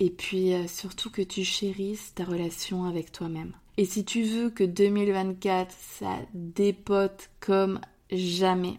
Et 0.00 0.10
puis 0.10 0.52
euh, 0.52 0.66
surtout 0.66 1.10
que 1.10 1.22
tu 1.22 1.44
chérisses 1.44 2.14
ta 2.14 2.24
relation 2.24 2.84
avec 2.84 3.12
toi-même. 3.12 3.52
Et 3.76 3.84
si 3.84 4.04
tu 4.04 4.22
veux 4.22 4.50
que 4.50 4.64
2024, 4.64 5.74
ça 5.78 6.18
dépote 6.32 7.30
comme 7.40 7.80
jamais. 8.10 8.78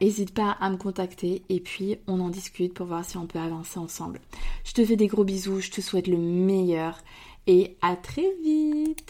N'hésite 0.00 0.30
euh, 0.30 0.42
pas 0.42 0.50
à 0.50 0.70
me 0.70 0.76
contacter 0.76 1.42
et 1.48 1.60
puis 1.60 1.98
on 2.08 2.20
en 2.20 2.30
discute 2.30 2.74
pour 2.74 2.86
voir 2.86 3.04
si 3.04 3.16
on 3.16 3.26
peut 3.26 3.38
avancer 3.38 3.78
ensemble. 3.78 4.20
Je 4.64 4.72
te 4.72 4.84
fais 4.84 4.96
des 4.96 5.06
gros 5.06 5.24
bisous, 5.24 5.60
je 5.60 5.70
te 5.70 5.80
souhaite 5.80 6.08
le 6.08 6.18
meilleur 6.18 6.98
et 7.46 7.76
à 7.80 7.94
très 7.94 8.28
vite 8.42 9.04